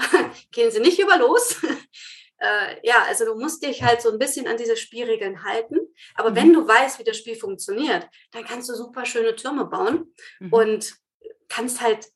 gehen 0.52 0.70
Sie 0.70 0.80
nicht 0.80 0.98
über 0.98 1.18
los. 1.18 1.62
äh, 2.38 2.76
ja, 2.82 3.04
also 3.06 3.24
du 3.24 3.34
musst 3.34 3.64
dich 3.64 3.82
halt 3.82 4.02
so 4.02 4.10
ein 4.10 4.18
bisschen 4.18 4.46
an 4.46 4.56
diese 4.56 4.76
Spielregeln 4.76 5.44
halten. 5.44 5.78
Aber 6.14 6.30
mhm. 6.30 6.36
wenn 6.36 6.52
du 6.52 6.66
weißt, 6.66 6.98
wie 6.98 7.04
das 7.04 7.18
Spiel 7.18 7.36
funktioniert, 7.36 8.08
dann 8.32 8.44
kannst 8.44 8.68
du 8.68 8.74
super 8.74 9.04
schöne 9.04 9.36
Türme 9.36 9.66
bauen 9.66 10.14
mhm. 10.38 10.52
und 10.52 10.94
kannst 11.48 11.80
halt 11.80 12.08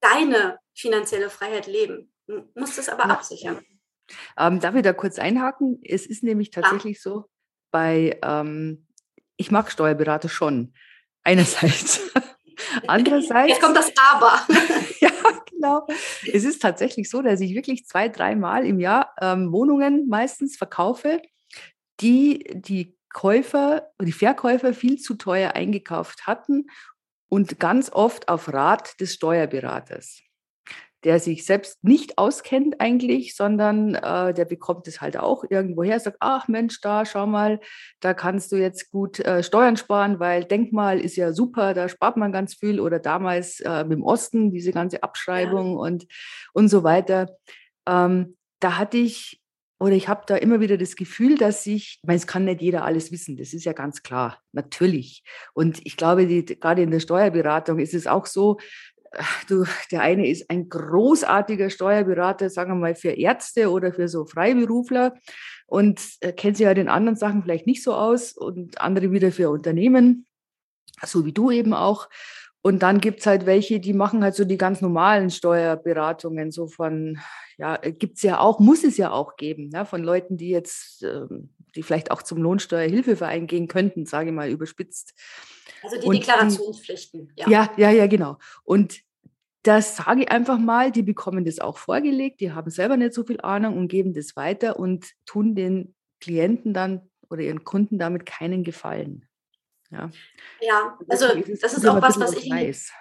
deine 0.00 0.58
finanzielle 0.74 1.30
Freiheit 1.30 1.66
leben. 1.66 2.12
Du 2.26 2.44
musst 2.54 2.78
es 2.78 2.88
aber 2.88 3.04
ja. 3.04 3.10
absichern. 3.10 3.64
Ähm, 4.36 4.60
darf 4.60 4.74
ich 4.74 4.82
da 4.82 4.92
kurz 4.92 5.18
einhaken? 5.18 5.80
Es 5.84 6.06
ist 6.06 6.22
nämlich 6.22 6.50
tatsächlich 6.50 6.96
ja. 6.96 7.02
so, 7.02 7.24
bei, 7.70 8.18
ähm, 8.22 8.86
ich 9.36 9.50
mag 9.50 9.70
Steuerberater 9.70 10.28
schon, 10.28 10.74
einerseits. 11.22 12.00
Andererseits. 12.86 13.50
Jetzt 13.50 13.62
kommt 13.62 13.76
das 13.76 13.92
Aber. 14.12 14.40
ja, 15.00 15.10
genau. 15.50 15.86
Es 16.32 16.44
ist 16.44 16.62
tatsächlich 16.62 17.10
so, 17.10 17.22
dass 17.22 17.40
ich 17.40 17.54
wirklich 17.54 17.86
zwei, 17.86 18.08
dreimal 18.08 18.64
im 18.66 18.80
Jahr 18.80 19.14
ähm, 19.20 19.52
Wohnungen 19.52 20.08
meistens 20.08 20.56
verkaufe, 20.56 21.20
die 22.00 22.44
die 22.54 22.96
Käufer, 23.12 23.90
die 24.00 24.12
Verkäufer 24.12 24.72
viel 24.72 24.98
zu 24.98 25.14
teuer 25.14 25.54
eingekauft 25.54 26.26
hatten 26.26 26.66
und 27.28 27.58
ganz 27.58 27.90
oft 27.90 28.28
auf 28.28 28.52
Rat 28.52 29.00
des 29.00 29.14
Steuerberaters 29.14 30.22
der 31.04 31.18
sich 31.18 31.44
selbst 31.44 31.82
nicht 31.82 32.18
auskennt 32.18 32.80
eigentlich, 32.80 33.34
sondern 33.34 33.94
äh, 33.94 34.34
der 34.34 34.44
bekommt 34.44 34.86
es 34.86 35.00
halt 35.00 35.16
auch 35.16 35.44
irgendwoher, 35.48 35.98
sagt, 35.98 36.18
ach 36.20 36.48
Mensch, 36.48 36.80
da 36.80 37.04
schau 37.04 37.26
mal, 37.26 37.60
da 38.00 38.14
kannst 38.14 38.52
du 38.52 38.56
jetzt 38.56 38.90
gut 38.90 39.20
äh, 39.20 39.42
Steuern 39.42 39.76
sparen, 39.76 40.20
weil 40.20 40.44
Denkmal 40.44 41.00
ist 41.00 41.16
ja 41.16 41.32
super, 41.32 41.74
da 41.74 41.88
spart 41.88 42.16
man 42.16 42.32
ganz 42.32 42.54
viel 42.54 42.80
oder 42.80 42.98
damals 42.98 43.60
äh, 43.60 43.84
mit 43.84 43.98
dem 43.98 44.02
Osten 44.02 44.50
diese 44.50 44.72
ganze 44.72 45.02
Abschreibung 45.02 45.72
ja. 45.72 45.78
und, 45.78 46.06
und 46.52 46.68
so 46.68 46.84
weiter. 46.84 47.36
Ähm, 47.86 48.36
da 48.60 48.76
hatte 48.76 48.98
ich 48.98 49.40
oder 49.80 49.94
ich 49.94 50.08
habe 50.08 50.24
da 50.26 50.36
immer 50.36 50.60
wieder 50.60 50.76
das 50.76 50.94
Gefühl, 50.94 51.38
dass 51.38 51.66
ich, 51.66 52.00
ich 52.02 52.06
meine, 52.06 52.18
es 52.18 52.26
kann 52.26 52.44
nicht 52.44 52.60
jeder 52.60 52.84
alles 52.84 53.10
wissen, 53.12 53.38
das 53.38 53.54
ist 53.54 53.64
ja 53.64 53.72
ganz 53.72 54.02
klar, 54.02 54.38
natürlich. 54.52 55.24
Und 55.54 55.80
ich 55.84 55.96
glaube, 55.96 56.26
die, 56.26 56.44
gerade 56.44 56.82
in 56.82 56.90
der 56.90 57.00
Steuerberatung 57.00 57.78
ist 57.78 57.94
es 57.94 58.06
auch 58.06 58.26
so, 58.26 58.58
du, 59.48 59.64
der 59.90 60.02
eine 60.02 60.28
ist 60.28 60.50
ein 60.50 60.68
großartiger 60.68 61.70
Steuerberater, 61.70 62.50
sagen 62.50 62.72
wir 62.72 62.76
mal, 62.76 62.94
für 62.94 63.10
Ärzte 63.10 63.70
oder 63.70 63.92
für 63.92 64.08
so 64.08 64.24
Freiberufler 64.24 65.14
und 65.66 66.00
äh, 66.20 66.32
kennt 66.32 66.56
sich 66.56 66.64
ja 66.64 66.74
den 66.74 66.88
anderen 66.88 67.16
Sachen 67.16 67.42
vielleicht 67.42 67.66
nicht 67.66 67.82
so 67.82 67.94
aus 67.94 68.32
und 68.32 68.80
andere 68.80 69.12
wieder 69.12 69.32
für 69.32 69.50
Unternehmen, 69.50 70.26
so 71.04 71.24
wie 71.24 71.32
du 71.32 71.50
eben 71.50 71.74
auch. 71.74 72.08
Und 72.62 72.82
dann 72.82 73.00
gibt 73.00 73.20
es 73.20 73.26
halt 73.26 73.46
welche, 73.46 73.80
die 73.80 73.94
machen 73.94 74.22
halt 74.22 74.34
so 74.34 74.44
die 74.44 74.58
ganz 74.58 74.82
normalen 74.82 75.30
Steuerberatungen, 75.30 76.50
so 76.50 76.66
von, 76.66 77.18
ja, 77.56 77.76
gibt 77.76 78.18
es 78.18 78.22
ja 78.22 78.38
auch, 78.38 78.58
muss 78.60 78.84
es 78.84 78.98
ja 78.98 79.12
auch 79.12 79.36
geben, 79.36 79.70
ja, 79.72 79.86
von 79.86 80.02
Leuten, 80.02 80.36
die 80.36 80.50
jetzt, 80.50 81.02
ähm, 81.02 81.54
die 81.74 81.82
vielleicht 81.82 82.10
auch 82.10 82.22
zum 82.22 82.42
Lohnsteuerhilfeverein 82.42 83.46
gehen 83.46 83.66
könnten, 83.66 84.04
sage 84.04 84.28
ich 84.28 84.34
mal 84.34 84.50
überspitzt. 84.50 85.14
Also 85.82 86.00
die 86.00 86.06
und 86.06 86.14
Deklarationspflichten. 86.14 87.32
ja. 87.36 87.48
ja, 87.48 87.72
ja, 87.76 87.90
ja, 87.90 88.06
genau. 88.06 88.38
Und 88.64 89.00
das 89.62 89.96
sage 89.96 90.22
ich 90.22 90.30
einfach 90.30 90.58
mal, 90.58 90.90
die 90.90 91.02
bekommen 91.02 91.44
das 91.44 91.58
auch 91.58 91.76
vorgelegt, 91.76 92.40
die 92.40 92.52
haben 92.52 92.70
selber 92.70 92.96
nicht 92.96 93.12
so 93.12 93.24
viel 93.24 93.40
Ahnung 93.40 93.76
und 93.76 93.88
geben 93.88 94.14
das 94.14 94.36
weiter 94.36 94.78
und 94.78 95.12
tun 95.26 95.54
den 95.54 95.94
Klienten 96.20 96.72
dann 96.72 97.10
oder 97.28 97.42
ihren 97.42 97.64
Kunden 97.64 97.98
damit 97.98 98.24
keinen 98.26 98.64
Gefallen. 98.64 99.26
Ja, 99.90 100.10
ja 100.60 100.98
also 101.08 101.26
das 101.60 101.74
ist 101.74 101.86
auch 101.86 102.00
was, 102.00 102.18
was 102.18 102.34
ich, 102.34 102.50
weiß. 102.50 102.92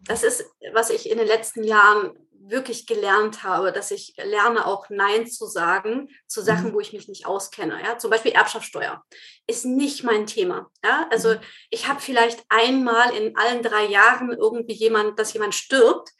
Das 0.00 0.22
ist, 0.22 0.44
was 0.72 0.90
ich 0.90 1.10
in 1.10 1.18
den 1.18 1.26
letzten 1.26 1.64
Jahren 1.64 2.16
wirklich 2.42 2.86
gelernt 2.86 3.42
habe, 3.42 3.70
dass 3.70 3.90
ich 3.90 4.14
lerne 4.16 4.66
auch 4.66 4.88
Nein 4.88 5.26
zu 5.26 5.46
sagen 5.46 6.08
zu 6.26 6.40
Sachen, 6.40 6.70
mhm. 6.70 6.72
wo 6.72 6.80
ich 6.80 6.92
mich 6.92 7.06
nicht 7.06 7.26
auskenne. 7.26 7.80
Ja? 7.82 7.98
Zum 7.98 8.10
Beispiel 8.10 8.32
Erbschaftssteuer 8.32 9.04
ist 9.46 9.64
nicht 9.66 10.04
mein 10.04 10.26
Thema. 10.26 10.70
Ja? 10.82 11.06
Also 11.10 11.34
mhm. 11.34 11.40
ich 11.68 11.86
habe 11.86 12.00
vielleicht 12.00 12.42
einmal 12.48 13.14
in 13.14 13.36
allen 13.36 13.62
drei 13.62 13.86
Jahren 13.86 14.32
irgendwie 14.32 14.72
jemand, 14.72 15.18
dass 15.18 15.32
jemand 15.32 15.54
stirbt 15.54 16.10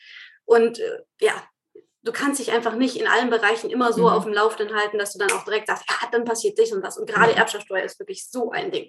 und 0.45 0.79
äh, 0.79 1.03
ja, 1.21 1.33
du 2.03 2.13
kannst 2.13 2.41
dich 2.41 2.53
einfach 2.53 2.75
nicht 2.75 2.97
in 2.97 3.07
allen 3.07 3.31
Bereichen 3.31 3.71
immer 3.71 3.93
so 3.93 4.03
mhm. 4.03 4.09
auf 4.09 4.25
dem 4.25 4.33
Laufenden 4.33 4.77
halten, 4.77 4.99
dass 4.99 5.13
du 5.13 5.19
dann 5.19 5.33
auch 5.33 5.45
direkt 5.45 5.69
sagst, 5.69 5.85
ja, 5.89 6.09
dann 6.11 6.25
passiert 6.25 6.59
dich 6.59 6.73
und 6.73 6.83
das. 6.83 6.99
Und 6.99 7.09
gerade. 7.09 7.35
Erbschaftssteuer 7.35 7.85
ist 7.85 7.99
wirklich 7.99 8.29
so 8.29 8.51
ein 8.51 8.71
Ding. 8.71 8.89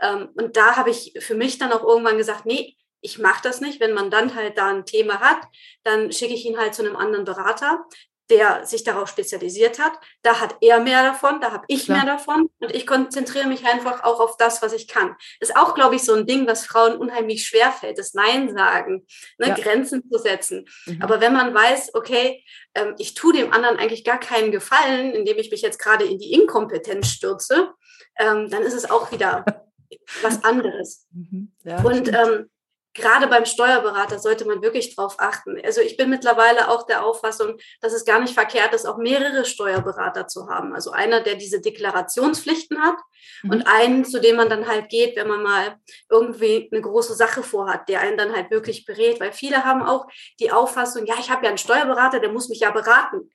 Ähm, 0.00 0.30
und 0.34 0.56
da 0.56 0.76
habe 0.76 0.90
ich 0.90 1.14
für 1.20 1.34
mich 1.34 1.58
dann 1.58 1.72
auch 1.72 1.84
irgendwann 1.84 2.16
gesagt, 2.16 2.46
nee, 2.46 2.76
ich 3.00 3.18
mache 3.18 3.42
das 3.42 3.60
nicht. 3.60 3.80
Wenn 3.80 3.92
man 3.92 4.10
dann 4.10 4.34
halt 4.34 4.58
da 4.58 4.68
ein 4.68 4.86
Thema 4.86 5.20
hat, 5.20 5.40
dann 5.84 6.12
schicke 6.12 6.34
ich 6.34 6.44
ihn 6.44 6.58
halt 6.58 6.74
zu 6.74 6.82
einem 6.82 6.96
anderen 6.96 7.24
Berater, 7.24 7.84
der 8.30 8.64
sich 8.64 8.84
darauf 8.84 9.08
spezialisiert 9.08 9.78
hat. 9.78 9.92
Da 10.22 10.40
hat 10.40 10.56
er 10.60 10.80
mehr 10.80 11.02
davon, 11.02 11.40
da 11.40 11.50
habe 11.52 11.64
ich 11.66 11.84
Klar. 11.84 11.98
mehr 11.98 12.14
davon 12.14 12.48
und 12.60 12.74
ich 12.74 12.86
konzentriere 12.86 13.48
mich 13.48 13.66
einfach 13.66 14.04
auch 14.04 14.20
auf 14.20 14.36
das, 14.36 14.62
was 14.62 14.72
ich 14.72 14.86
kann. 14.86 15.16
Ist 15.40 15.56
auch, 15.56 15.74
glaube 15.74 15.96
ich, 15.96 16.02
so 16.02 16.14
ein 16.14 16.26
Ding, 16.26 16.46
was 16.46 16.64
Frauen 16.64 16.96
unheimlich 16.96 17.44
schwer 17.44 17.72
fällt, 17.72 17.98
das 17.98 18.14
Nein 18.14 18.54
sagen, 18.54 19.04
ne, 19.38 19.48
ja. 19.48 19.54
Grenzen 19.54 20.08
zu 20.08 20.18
setzen. 20.18 20.66
Mhm. 20.86 21.02
Aber 21.02 21.20
wenn 21.20 21.32
man 21.32 21.52
weiß, 21.52 21.94
okay, 21.94 22.44
ähm, 22.74 22.94
ich 22.98 23.14
tue 23.14 23.32
dem 23.32 23.52
anderen 23.52 23.78
eigentlich 23.78 24.04
gar 24.04 24.20
keinen 24.20 24.52
Gefallen, 24.52 25.12
indem 25.12 25.38
ich 25.38 25.50
mich 25.50 25.62
jetzt 25.62 25.78
gerade 25.78 26.04
in 26.04 26.18
die 26.18 26.32
Inkompetenz 26.32 27.08
stürze, 27.08 27.74
ähm, 28.16 28.48
dann 28.48 28.62
ist 28.62 28.74
es 28.74 28.88
auch 28.88 29.10
wieder 29.10 29.44
was 30.22 30.44
anderes. 30.44 31.06
Mhm. 31.12 31.52
Ja, 31.64 31.82
und 31.82 32.08
ähm, 32.08 32.48
gerade 32.94 33.28
beim 33.28 33.44
Steuerberater 33.44 34.18
sollte 34.18 34.44
man 34.44 34.62
wirklich 34.62 34.94
drauf 34.94 35.16
achten. 35.18 35.60
Also 35.64 35.80
ich 35.80 35.96
bin 35.96 36.10
mittlerweile 36.10 36.68
auch 36.68 36.86
der 36.86 37.04
Auffassung, 37.04 37.56
dass 37.80 37.92
es 37.92 38.04
gar 38.04 38.20
nicht 38.20 38.34
verkehrt 38.34 38.74
ist, 38.74 38.86
auch 38.86 38.96
mehrere 38.96 39.44
Steuerberater 39.44 40.26
zu 40.26 40.48
haben. 40.48 40.74
Also 40.74 40.90
einer, 40.90 41.20
der 41.20 41.36
diese 41.36 41.60
Deklarationspflichten 41.60 42.80
hat 42.82 42.96
mhm. 43.42 43.50
und 43.50 43.62
einen, 43.66 44.04
zu 44.04 44.20
dem 44.20 44.36
man 44.36 44.48
dann 44.48 44.66
halt 44.66 44.88
geht, 44.88 45.16
wenn 45.16 45.28
man 45.28 45.42
mal 45.42 45.78
irgendwie 46.08 46.68
eine 46.72 46.82
große 46.82 47.14
Sache 47.14 47.42
vorhat, 47.42 47.88
der 47.88 48.00
einen 48.00 48.16
dann 48.16 48.34
halt 48.34 48.50
wirklich 48.50 48.84
berät. 48.84 49.20
Weil 49.20 49.32
viele 49.32 49.64
haben 49.64 49.82
auch 49.82 50.06
die 50.40 50.50
Auffassung, 50.50 51.06
ja, 51.06 51.14
ich 51.20 51.30
habe 51.30 51.44
ja 51.44 51.50
einen 51.50 51.58
Steuerberater, 51.58 52.18
der 52.18 52.32
muss 52.32 52.48
mich 52.48 52.60
ja 52.60 52.70
beraten. 52.70 53.30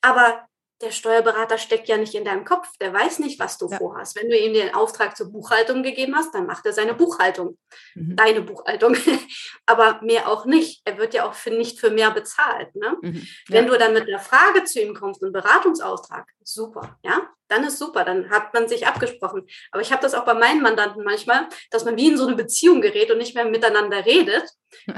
Aber 0.00 0.46
der 0.82 0.90
Steuerberater 0.90 1.58
steckt 1.58 1.88
ja 1.88 1.96
nicht 1.96 2.14
in 2.14 2.24
deinem 2.24 2.44
Kopf, 2.44 2.68
der 2.80 2.92
weiß 2.92 3.20
nicht, 3.20 3.38
was 3.38 3.56
du 3.56 3.68
ja. 3.68 3.78
vorhast. 3.78 4.16
Wenn 4.20 4.28
du 4.28 4.36
ihm 4.36 4.52
den 4.52 4.74
Auftrag 4.74 5.16
zur 5.16 5.30
Buchhaltung 5.30 5.82
gegeben 5.82 6.14
hast, 6.16 6.34
dann 6.34 6.46
macht 6.46 6.66
er 6.66 6.72
seine 6.72 6.94
Buchhaltung, 6.94 7.56
mhm. 7.94 8.16
deine 8.16 8.42
Buchhaltung, 8.42 8.96
aber 9.66 10.00
mehr 10.02 10.28
auch 10.28 10.44
nicht. 10.44 10.82
Er 10.84 10.98
wird 10.98 11.14
ja 11.14 11.26
auch 11.26 11.34
für, 11.34 11.50
nicht 11.50 11.78
für 11.78 11.90
mehr 11.90 12.10
bezahlt. 12.10 12.74
Ne? 12.74 12.96
Mhm. 13.00 13.14
Ja. 13.14 13.24
Wenn 13.48 13.66
du 13.68 13.78
dann 13.78 13.94
mit 13.94 14.08
einer 14.08 14.18
Frage 14.18 14.64
zu 14.64 14.80
ihm 14.80 14.94
kommst, 14.94 15.22
einen 15.22 15.32
Beratungsauftrag, 15.32 16.26
super, 16.42 16.98
ja, 17.04 17.28
dann 17.48 17.64
ist 17.64 17.78
super, 17.78 18.04
dann 18.04 18.30
hat 18.30 18.54
man 18.54 18.66
sich 18.66 18.86
abgesprochen. 18.86 19.46
Aber 19.70 19.82
ich 19.82 19.92
habe 19.92 20.02
das 20.02 20.14
auch 20.14 20.24
bei 20.24 20.34
meinen 20.34 20.62
Mandanten 20.62 21.04
manchmal, 21.04 21.48
dass 21.70 21.84
man 21.84 21.96
wie 21.96 22.08
in 22.08 22.16
so 22.16 22.26
eine 22.26 22.34
Beziehung 22.36 22.80
gerät 22.80 23.10
und 23.10 23.18
nicht 23.18 23.34
mehr 23.34 23.44
miteinander 23.44 24.04
redet. 24.04 24.44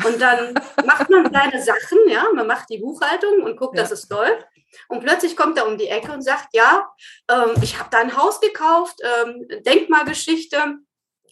Und 0.06 0.20
dann 0.20 0.54
macht 0.86 1.10
man 1.10 1.30
seine 1.32 1.62
Sachen, 1.62 1.98
ja, 2.08 2.26
man 2.32 2.46
macht 2.46 2.70
die 2.70 2.78
Buchhaltung 2.78 3.42
und 3.42 3.56
guckt, 3.56 3.76
ja. 3.76 3.82
dass 3.82 3.90
es 3.90 4.08
läuft. 4.08 4.46
Und 4.88 5.00
plötzlich 5.00 5.36
kommt 5.36 5.58
er 5.58 5.66
um 5.66 5.78
die 5.78 5.88
Ecke 5.88 6.12
und 6.12 6.22
sagt, 6.22 6.48
ja, 6.52 6.88
ähm, 7.30 7.54
ich 7.62 7.78
habe 7.78 7.88
da 7.90 7.98
ein 7.98 8.16
Haus 8.16 8.40
gekauft, 8.40 9.00
ähm, 9.02 9.46
Denkmalgeschichte, 9.66 10.78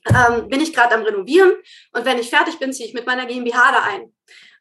ähm, 0.09 0.49
bin 0.49 0.61
ich 0.61 0.73
gerade 0.73 0.95
am 0.95 1.03
Renovieren 1.03 1.53
und 1.93 2.05
wenn 2.05 2.19
ich 2.19 2.31
fertig 2.31 2.59
bin, 2.59 2.73
ziehe 2.73 2.89
ich 2.89 2.95
mit 2.95 3.07
meiner 3.07 3.27
GmbH 3.27 3.73
da 3.73 3.83
ein. 3.83 4.03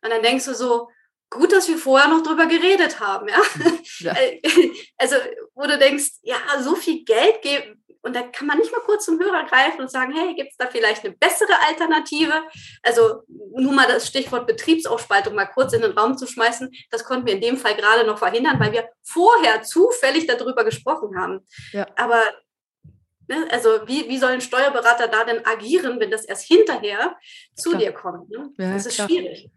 Und 0.04 0.10
dann 0.10 0.22
denkst 0.22 0.46
du 0.46 0.54
so, 0.54 0.90
gut, 1.30 1.52
dass 1.52 1.68
wir 1.68 1.78
vorher 1.78 2.10
noch 2.10 2.22
drüber 2.22 2.46
geredet 2.46 3.00
haben, 3.00 3.28
ja. 3.28 3.42
ja. 4.00 4.16
Also, 4.98 5.16
wo 5.56 5.64
du 5.64 5.78
denkst, 5.80 6.12
ja, 6.22 6.38
so 6.60 6.76
viel 6.76 7.04
Geld 7.04 7.42
geben, 7.42 7.81
und 8.04 8.16
da 8.16 8.24
kann 8.24 8.48
man 8.48 8.58
nicht 8.58 8.72
mal 8.72 8.82
kurz 8.82 9.06
zum 9.06 9.20
Hörer 9.20 9.46
greifen 9.46 9.82
und 9.82 9.92
sagen, 9.92 10.14
hey, 10.14 10.34
gibt 10.34 10.52
es 10.52 10.58
da 10.58 10.68
vielleicht 10.68 11.06
eine 11.06 11.14
bessere 11.16 11.54
Alternative? 11.68 12.34
Also 12.82 13.24
nur 13.28 13.74
mal 13.74 13.88
das 13.88 14.08
Stichwort 14.08 14.48
Betriebsaufspaltung 14.48 15.36
mal 15.36 15.46
kurz 15.46 15.74
in 15.74 15.82
den 15.82 15.92
Raum 15.92 16.18
zu 16.18 16.26
schmeißen, 16.26 16.72
das 16.90 17.04
konnten 17.04 17.28
wir 17.28 17.34
in 17.34 17.42
dem 17.42 17.58
Fall 17.58 17.76
gerade 17.76 18.06
noch 18.06 18.18
verhindern, 18.18 18.60
weil 18.60 18.72
wir 18.72 18.90
vorher 19.04 19.62
zufällig 19.62 20.26
darüber 20.26 20.64
gesprochen 20.64 21.16
haben. 21.16 21.46
Ja. 21.74 21.86
Aber 21.96 22.22
ne, 23.28 23.48
also 23.52 23.70
wie, 23.86 24.10
wie 24.10 24.18
soll 24.18 24.32
ein 24.32 24.42
Steuerberater 24.42 25.08
da 25.08 25.24
denn 25.24 25.46
agieren, 25.46 26.00
wenn 26.00 26.12
das 26.12 26.26
erst 26.26 26.48
hinterher 26.48 27.16
zu 27.56 27.72
klar. 27.72 27.82
dir 27.82 27.92
kommt? 27.92 28.30
Ne? 28.30 28.50
Ja, 28.58 28.74
das 28.74 28.88
ist 28.88 28.96
klar. 28.96 29.08
schwierig. 29.08 29.52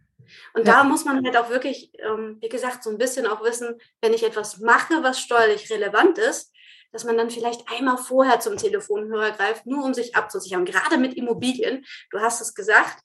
Und 0.55 0.67
ja. 0.67 0.75
da 0.75 0.85
muss 0.85 1.05
man 1.05 1.25
halt 1.25 1.37
auch 1.37 1.51
wirklich, 1.51 1.93
ähm, 1.99 2.39
wie 2.41 2.49
gesagt, 2.49 2.83
so 2.83 2.91
ein 2.91 2.99
bisschen 2.99 3.27
auch 3.27 3.43
wissen, 3.43 3.79
wenn 4.01 4.15
ich 4.15 4.23
etwas 4.23 4.59
mache, 4.59 5.03
was 5.03 5.21
steuerlich 5.21 5.71
relevant 5.71 6.19
ist, 6.19 6.54
dass 6.95 7.05
man 7.05 7.19
dann 7.19 7.29
vielleicht 7.29 7.69
einmal 7.69 7.99
vorher 7.99 8.39
zum 8.39 8.57
Telefonhörer 8.57 9.33
greift, 9.33 9.67
nur 9.67 9.85
um 9.85 9.95
sich 9.95 10.15
abzusichern. 10.15 10.65
Gerade 10.65 10.97
mit 10.97 11.15
Immobilien, 11.15 11.85
du 12.11 12.21
hast 12.21 12.41
es 12.41 12.55
gesagt, 12.55 13.03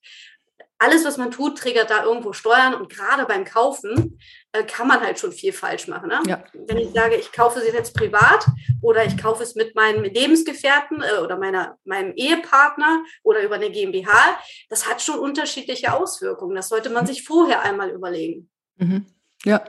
alles, 0.77 1.03
was 1.03 1.17
man 1.17 1.31
tut, 1.31 1.58
triggert 1.58 1.89
da 1.89 2.05
irgendwo 2.05 2.31
Steuern 2.31 2.75
und 2.75 2.89
gerade 2.89 3.25
beim 3.25 3.46
Kaufen 3.46 4.19
äh, 4.53 4.63
kann 4.63 4.88
man 4.88 5.01
halt 5.01 5.19
schon 5.19 5.31
viel 5.31 5.51
falsch 5.51 5.88
machen. 5.88 6.08
Ne? 6.08 6.22
Ja. 6.27 6.43
Wenn 6.53 6.77
ich 6.77 6.91
sage, 6.91 7.15
ich 7.15 7.31
kaufe 7.31 7.60
sie 7.60 7.67
jetzt 7.67 7.96
privat 7.96 8.46
oder 8.81 9.03
ich 9.03 9.17
kaufe 9.17 9.41
es 9.43 9.55
mit 9.55 9.75
meinem 9.75 10.03
Lebensgefährten 10.03 11.01
äh, 11.01 11.17
oder 11.17 11.38
meiner, 11.38 11.77
meinem 11.84 12.13
Ehepartner 12.15 13.03
oder 13.24 13.41
über 13.41 13.55
eine 13.55 13.72
GmbH, 13.72 14.39
das 14.69 14.88
hat 14.88 15.01
schon 15.01 15.19
unterschiedliche 15.19 15.93
Auswirkungen. 15.93 16.55
Das 16.55 16.69
sollte 16.69 16.91
man 16.91 17.08
sich 17.08 17.24
vorher 17.24 17.63
einmal 17.63 17.89
überlegen. 17.89 18.50
Mhm. 18.77 19.05
Ja, 19.43 19.65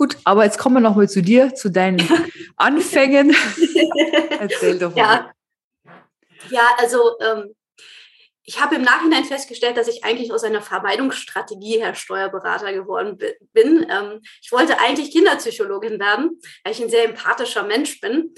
Gut, 0.00 0.16
aber 0.24 0.44
jetzt 0.44 0.56
kommen 0.56 0.76
wir 0.76 0.80
nochmal 0.80 1.10
zu 1.10 1.20
dir, 1.20 1.54
zu 1.54 1.70
deinen 1.70 2.00
Anfängen. 2.56 3.36
Erzähl 4.30 4.78
doch 4.78 4.94
mal. 4.94 4.96
Ja, 4.96 5.34
ja 6.48 6.62
also 6.78 7.18
ähm, 7.20 7.54
ich 8.42 8.58
habe 8.58 8.76
im 8.76 8.82
Nachhinein 8.82 9.26
festgestellt, 9.26 9.76
dass 9.76 9.88
ich 9.88 10.02
eigentlich 10.02 10.32
aus 10.32 10.42
einer 10.42 10.62
Vermeidungsstrategie 10.62 11.80
her 11.80 11.94
Steuerberater 11.94 12.72
geworden 12.72 13.18
bin. 13.52 13.86
Ähm, 13.90 14.22
ich 14.40 14.50
wollte 14.52 14.80
eigentlich 14.80 15.10
Kinderpsychologin 15.10 16.00
werden, 16.00 16.40
weil 16.64 16.72
ich 16.72 16.80
ein 16.80 16.88
sehr 16.88 17.04
empathischer 17.04 17.64
Mensch 17.64 18.00
bin. 18.00 18.32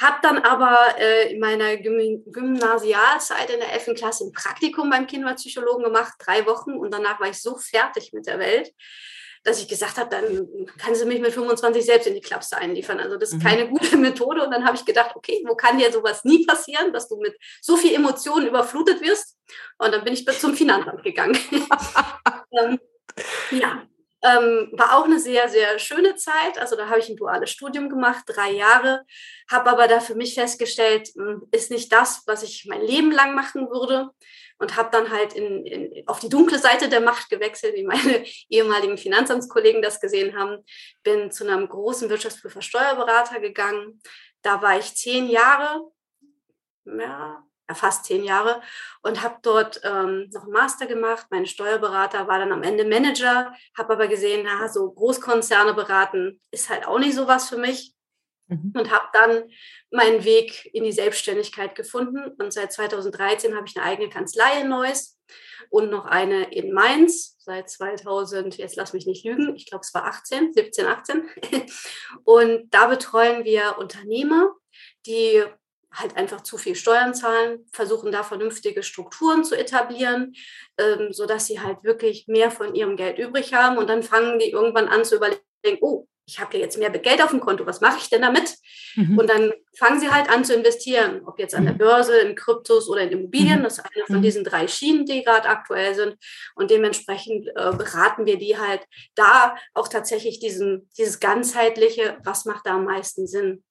Habe 0.00 0.18
dann 0.22 0.38
aber 0.38 0.78
äh, 1.00 1.32
in 1.32 1.40
meiner 1.40 1.78
Gymnasialzeit 1.78 3.50
in 3.50 3.58
der 3.58 3.72
11. 3.72 3.96
Klasse 3.96 4.24
ein 4.24 4.32
Praktikum 4.32 4.88
beim 4.88 5.08
Kinderpsychologen 5.08 5.82
gemacht, 5.82 6.12
drei 6.20 6.46
Wochen. 6.46 6.74
Und 6.74 6.94
danach 6.94 7.18
war 7.18 7.28
ich 7.28 7.42
so 7.42 7.56
fertig 7.56 8.12
mit 8.12 8.28
der 8.28 8.38
Welt, 8.38 8.72
dass 9.44 9.60
ich 9.60 9.68
gesagt 9.68 9.98
habe, 9.98 10.10
dann 10.10 10.66
kann 10.78 10.94
sie 10.94 11.04
mich 11.04 11.20
mit 11.20 11.32
25 11.32 11.84
selbst 11.84 12.06
in 12.06 12.14
die 12.14 12.20
Klapse 12.20 12.56
einliefern. 12.56 13.00
Also 13.00 13.16
das 13.16 13.30
ist 13.30 13.36
mhm. 13.36 13.46
keine 13.46 13.68
gute 13.68 13.96
Methode. 13.98 14.44
Und 14.44 14.50
dann 14.50 14.64
habe 14.64 14.76
ich 14.76 14.84
gedacht, 14.84 15.14
okay, 15.14 15.42
wo 15.46 15.54
kann 15.54 15.78
dir 15.78 15.92
sowas 15.92 16.24
nie 16.24 16.44
passieren, 16.46 16.92
dass 16.92 17.08
du 17.08 17.16
mit 17.16 17.36
so 17.60 17.76
viel 17.76 17.94
Emotionen 17.94 18.46
überflutet 18.46 19.00
wirst? 19.00 19.36
Und 19.78 19.92
dann 19.92 20.04
bin 20.04 20.12
ich 20.12 20.26
zum 20.26 20.54
Finanzamt 20.54 21.02
gegangen. 21.02 21.38
ähm, 22.52 22.78
ja, 23.50 23.82
ähm, 24.22 24.70
war 24.72 24.98
auch 24.98 25.04
eine 25.04 25.20
sehr, 25.20 25.48
sehr 25.48 25.78
schöne 25.78 26.16
Zeit. 26.16 26.58
Also 26.58 26.76
da 26.76 26.88
habe 26.88 26.98
ich 26.98 27.08
ein 27.08 27.16
duales 27.16 27.50
Studium 27.50 27.88
gemacht, 27.88 28.24
drei 28.26 28.50
Jahre, 28.50 29.04
habe 29.50 29.70
aber 29.70 29.86
da 29.86 30.00
für 30.00 30.14
mich 30.14 30.34
festgestellt, 30.34 31.08
hm, 31.14 31.46
ist 31.52 31.70
nicht 31.70 31.92
das, 31.92 32.22
was 32.26 32.42
ich 32.42 32.66
mein 32.66 32.82
Leben 32.82 33.12
lang 33.12 33.34
machen 33.34 33.70
würde 33.70 34.10
und 34.58 34.76
habe 34.76 34.90
dann 34.90 35.10
halt 35.10 35.34
in, 35.34 35.64
in, 35.64 36.08
auf 36.08 36.18
die 36.20 36.28
dunkle 36.28 36.58
Seite 36.58 36.88
der 36.88 37.00
Macht 37.00 37.30
gewechselt, 37.30 37.74
wie 37.74 37.84
meine 37.84 38.24
ehemaligen 38.48 38.98
Finanzamtskollegen 38.98 39.82
das 39.82 40.00
gesehen 40.00 40.36
haben. 40.36 40.64
Bin 41.02 41.30
zu 41.30 41.44
einem 41.44 41.68
großen 41.68 42.10
Wirtschaftsprüfer 42.10 42.62
Steuerberater 42.62 43.40
gegangen. 43.40 44.00
Da 44.42 44.60
war 44.62 44.78
ich 44.78 44.94
zehn 44.94 45.28
Jahre, 45.28 45.90
ja, 46.84 47.44
fast 47.74 48.06
zehn 48.06 48.24
Jahre 48.24 48.62
und 49.02 49.22
habe 49.22 49.36
dort 49.42 49.80
ähm, 49.84 50.28
noch 50.32 50.44
einen 50.44 50.52
Master 50.52 50.86
gemacht. 50.86 51.26
Mein 51.30 51.46
Steuerberater 51.46 52.26
war 52.26 52.38
dann 52.38 52.52
am 52.52 52.62
Ende 52.62 52.84
Manager, 52.84 53.52
habe 53.76 53.92
aber 53.92 54.08
gesehen, 54.08 54.44
na, 54.44 54.68
so 54.68 54.90
Großkonzerne 54.90 55.74
beraten 55.74 56.40
ist 56.50 56.70
halt 56.70 56.86
auch 56.86 56.98
nicht 56.98 57.14
so 57.14 57.26
was 57.26 57.48
für 57.48 57.58
mich 57.58 57.94
mhm. 58.48 58.72
und 58.74 58.90
habe 58.90 59.06
dann 59.12 59.44
meinen 59.90 60.24
Weg 60.24 60.68
in 60.72 60.84
die 60.84 60.92
Selbstständigkeit 60.92 61.74
gefunden. 61.74 62.32
Und 62.38 62.52
seit 62.52 62.72
2013 62.72 63.54
habe 63.54 63.66
ich 63.66 63.76
eine 63.76 63.86
eigene 63.86 64.10
Kanzlei 64.10 64.60
in 64.60 64.68
Neuss 64.68 65.18
und 65.70 65.90
noch 65.90 66.06
eine 66.06 66.52
in 66.52 66.72
Mainz 66.72 67.36
seit 67.38 67.70
2000, 67.70 68.56
jetzt 68.58 68.76
lass 68.76 68.92
mich 68.92 69.06
nicht 69.06 69.24
lügen, 69.24 69.54
ich 69.56 69.66
glaube 69.66 69.82
es 69.82 69.94
war 69.94 70.04
18, 70.04 70.52
17, 70.52 70.86
18. 70.86 71.28
Und 72.24 72.68
da 72.70 72.86
betreuen 72.86 73.44
wir 73.44 73.76
Unternehmer, 73.78 74.54
die 75.06 75.44
halt 75.92 76.16
einfach 76.16 76.42
zu 76.42 76.58
viel 76.58 76.74
Steuern 76.74 77.14
zahlen, 77.14 77.66
versuchen 77.72 78.12
da 78.12 78.22
vernünftige 78.22 78.82
Strukturen 78.82 79.44
zu 79.44 79.56
etablieren, 79.56 80.34
ähm, 80.76 81.12
sodass 81.12 81.46
sie 81.46 81.60
halt 81.60 81.82
wirklich 81.82 82.26
mehr 82.28 82.50
von 82.50 82.74
ihrem 82.74 82.96
Geld 82.96 83.18
übrig 83.18 83.54
haben. 83.54 83.78
Und 83.78 83.88
dann 83.88 84.02
fangen 84.02 84.38
die 84.38 84.50
irgendwann 84.50 84.88
an 84.88 85.04
zu 85.04 85.16
überlegen, 85.16 85.40
oh, 85.80 86.06
ich 86.28 86.38
habe 86.38 86.56
ja 86.56 86.64
jetzt 86.64 86.78
mehr 86.78 86.90
Geld 86.90 87.22
auf 87.22 87.30
dem 87.30 87.40
Konto, 87.40 87.64
was 87.64 87.80
mache 87.80 87.98
ich 87.98 88.10
denn 88.10 88.20
damit? 88.20 88.54
Mhm. 88.96 89.18
Und 89.18 89.30
dann 89.30 89.52
fangen 89.76 89.98
sie 89.98 90.10
halt 90.10 90.28
an 90.28 90.44
zu 90.44 90.54
investieren, 90.54 91.22
ob 91.24 91.38
jetzt 91.38 91.54
an 91.54 91.64
der 91.64 91.72
mhm. 91.72 91.78
Börse, 91.78 92.18
in 92.18 92.34
Kryptos 92.34 92.88
oder 92.88 93.00
in 93.00 93.10
Immobilien. 93.10 93.60
Mhm. 93.60 93.64
Das 93.64 93.78
ist 93.78 93.84
eine 93.84 94.04
von 94.06 94.18
mhm. 94.18 94.22
diesen 94.22 94.44
drei 94.44 94.68
Schienen, 94.68 95.06
die 95.06 95.24
gerade 95.24 95.48
aktuell 95.48 95.94
sind. 95.94 96.16
Und 96.54 96.70
dementsprechend 96.70 97.48
äh, 97.48 97.72
beraten 97.72 98.26
wir 98.26 98.36
die 98.36 98.58
halt 98.58 98.82
da 99.14 99.56
auch 99.72 99.88
tatsächlich 99.88 100.38
diesen, 100.38 100.90
dieses 100.98 101.18
ganzheitliche, 101.18 102.18
was 102.24 102.44
macht 102.44 102.66
da 102.66 102.74
am 102.74 102.84
meisten 102.84 103.26
Sinn? 103.26 103.64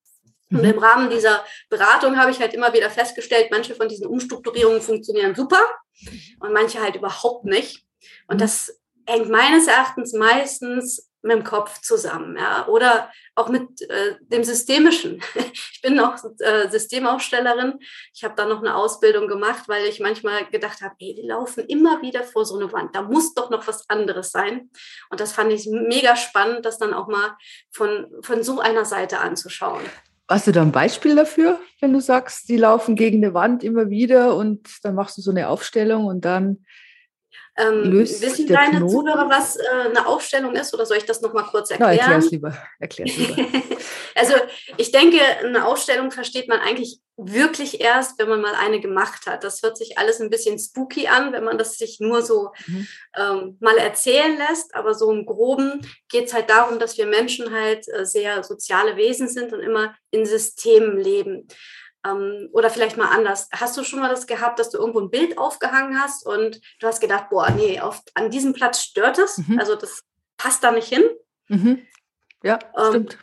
Und 0.49 0.63
im 0.63 0.79
Rahmen 0.79 1.09
dieser 1.09 1.43
Beratung 1.69 2.17
habe 2.17 2.31
ich 2.31 2.39
halt 2.39 2.53
immer 2.53 2.73
wieder 2.73 2.89
festgestellt, 2.89 3.49
manche 3.51 3.75
von 3.75 3.89
diesen 3.89 4.07
Umstrukturierungen 4.07 4.81
funktionieren 4.81 5.35
super 5.35 5.59
und 6.39 6.53
manche 6.53 6.81
halt 6.81 6.95
überhaupt 6.95 7.43
nicht. 7.43 7.83
Und 8.27 8.39
das 8.39 8.79
hängt 9.05 9.29
meines 9.29 9.67
Erachtens 9.67 10.13
meistens 10.13 11.06
mit 11.21 11.31
dem 11.31 11.43
Kopf 11.43 11.81
zusammen, 11.81 12.37
ja, 12.37 12.67
oder 12.67 13.11
auch 13.35 13.49
mit 13.49 13.81
äh, 13.89 14.15
dem 14.21 14.43
Systemischen. 14.43 15.21
Ich 15.77 15.81
bin 15.83 15.95
noch 15.95 16.17
äh, 16.39 16.67
Systemaufstellerin. 16.69 17.75
Ich 18.11 18.23
habe 18.23 18.33
da 18.35 18.47
noch 18.47 18.59
eine 18.59 18.75
Ausbildung 18.75 19.27
gemacht, 19.27 19.65
weil 19.67 19.85
ich 19.85 19.99
manchmal 19.99 20.43
gedacht 20.45 20.81
habe, 20.81 20.95
ey, 20.97 21.13
die 21.13 21.27
laufen 21.27 21.65
immer 21.67 22.01
wieder 22.01 22.23
vor 22.23 22.45
so 22.45 22.57
eine 22.57 22.73
Wand. 22.73 22.95
Da 22.95 23.03
muss 23.03 23.35
doch 23.35 23.51
noch 23.51 23.67
was 23.67 23.87
anderes 23.87 24.31
sein. 24.31 24.71
Und 25.11 25.19
das 25.19 25.33
fand 25.33 25.51
ich 25.51 25.67
mega 25.67 26.15
spannend, 26.15 26.65
das 26.65 26.79
dann 26.79 26.95
auch 26.95 27.07
mal 27.07 27.37
von, 27.69 28.07
von 28.21 28.41
so 28.41 28.59
einer 28.59 28.85
Seite 28.85 29.19
anzuschauen. 29.19 29.83
Hast 30.27 30.47
du 30.47 30.51
da 30.51 30.63
ein 30.63 30.71
Beispiel 30.71 31.15
dafür, 31.15 31.59
wenn 31.79 31.93
du 31.93 32.01
sagst, 32.01 32.49
die 32.49 32.57
laufen 32.57 32.95
gegen 32.95 33.23
eine 33.23 33.35
Wand 33.35 33.63
immer 33.63 33.89
wieder 33.89 34.35
und 34.35 34.67
dann 34.83 34.95
machst 34.95 35.17
du 35.17 35.21
so 35.21 35.31
eine 35.31 35.47
Aufstellung 35.47 36.05
und 36.05 36.25
dann 36.25 36.65
ähm, 37.57 37.99
wissen 37.99 38.47
deine 38.47 38.77
Knoten? 38.77 38.89
Zuhörer, 38.89 39.29
was 39.29 39.57
äh, 39.57 39.89
eine 39.89 40.05
Aufstellung 40.05 40.55
ist 40.55 40.73
oder 40.73 40.85
soll 40.85 40.97
ich 40.97 41.05
das 41.05 41.21
nochmal 41.21 41.45
kurz 41.45 41.71
erklären? 41.71 41.95
Na, 41.97 42.01
erklär's 42.01 42.31
lieber. 42.31 42.57
Erklär's 42.79 43.17
lieber. 43.17 43.35
also 44.15 44.33
ich 44.77 44.91
denke, 44.91 45.19
eine 45.43 45.65
Aufstellung 45.65 46.11
versteht 46.11 46.47
man 46.47 46.59
eigentlich 46.59 46.99
wirklich 47.17 47.81
erst, 47.81 48.19
wenn 48.19 48.29
man 48.29 48.41
mal 48.41 48.53
eine 48.53 48.79
gemacht 48.79 49.25
hat. 49.25 49.43
Das 49.43 49.63
hört 49.63 49.75
sich 49.75 49.97
alles 49.97 50.21
ein 50.21 50.29
bisschen 50.29 50.59
spooky 50.59 51.07
an, 51.07 51.33
wenn 51.33 51.43
man 51.43 51.57
das 51.57 51.77
sich 51.77 51.99
nur 51.99 52.21
so 52.21 52.51
mhm. 52.67 52.87
ähm, 53.17 53.57
mal 53.59 53.77
erzählen 53.77 54.37
lässt. 54.37 54.75
Aber 54.75 54.93
so 54.93 55.11
im 55.11 55.25
Groben 55.25 55.81
geht 56.09 56.25
es 56.25 56.33
halt 56.33 56.51
darum, 56.51 56.77
dass 56.77 56.97
wir 56.97 57.07
Menschen 57.07 57.51
halt 57.51 57.87
äh, 57.87 58.05
sehr 58.05 58.43
soziale 58.43 58.97
Wesen 58.97 59.27
sind 59.27 59.51
und 59.51 59.61
immer 59.61 59.95
in 60.11 60.27
Systemen 60.27 60.97
leben. 60.97 61.47
Ähm, 62.07 62.49
oder 62.51 62.69
vielleicht 62.69 62.97
mal 62.97 63.09
anders. 63.09 63.49
Hast 63.51 63.75
du 63.77 63.83
schon 63.83 63.99
mal 63.99 64.09
das 64.09 64.27
gehabt, 64.27 64.59
dass 64.59 64.69
du 64.69 64.77
irgendwo 64.77 64.99
ein 64.99 65.09
Bild 65.09 65.37
aufgehangen 65.37 65.99
hast 66.01 66.25
und 66.25 66.61
du 66.79 66.87
hast 66.87 67.01
gedacht, 67.01 67.29
boah, 67.29 67.49
nee, 67.51 67.79
auf, 67.79 68.01
an 68.13 68.29
diesem 68.29 68.53
Platz 68.53 68.81
stört 68.81 69.17
es. 69.19 69.39
Mhm. 69.39 69.59
Also 69.59 69.75
das 69.75 70.03
passt 70.37 70.63
da 70.63 70.71
nicht 70.71 70.87
hin. 70.87 71.03
Mhm. 71.47 71.81
Ja, 72.43 72.59
ähm, 72.77 72.89
stimmt. 72.89 73.17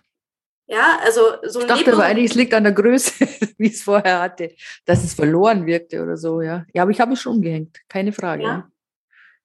Ja, 0.66 0.98
also 1.02 1.20
so 1.42 1.60
ein 1.60 1.66
Ich 1.66 1.70
dachte 1.70 1.92
aber 1.92 2.04
eigentlich, 2.04 2.30
es 2.30 2.36
liegt 2.36 2.54
an 2.54 2.64
der 2.64 2.72
Größe, 2.72 3.12
wie 3.58 3.68
es 3.68 3.82
vorher 3.82 4.20
hatte, 4.20 4.54
dass 4.86 5.04
es 5.04 5.14
verloren 5.14 5.66
wirkte 5.66 6.02
oder 6.02 6.16
so, 6.16 6.40
ja. 6.40 6.64
Ja, 6.72 6.82
aber 6.82 6.90
ich 6.90 7.00
habe 7.00 7.12
es 7.12 7.20
schon 7.20 7.36
umgehängt, 7.36 7.80
keine 7.88 8.12
Frage. 8.12 8.42
Ja, 8.42 8.68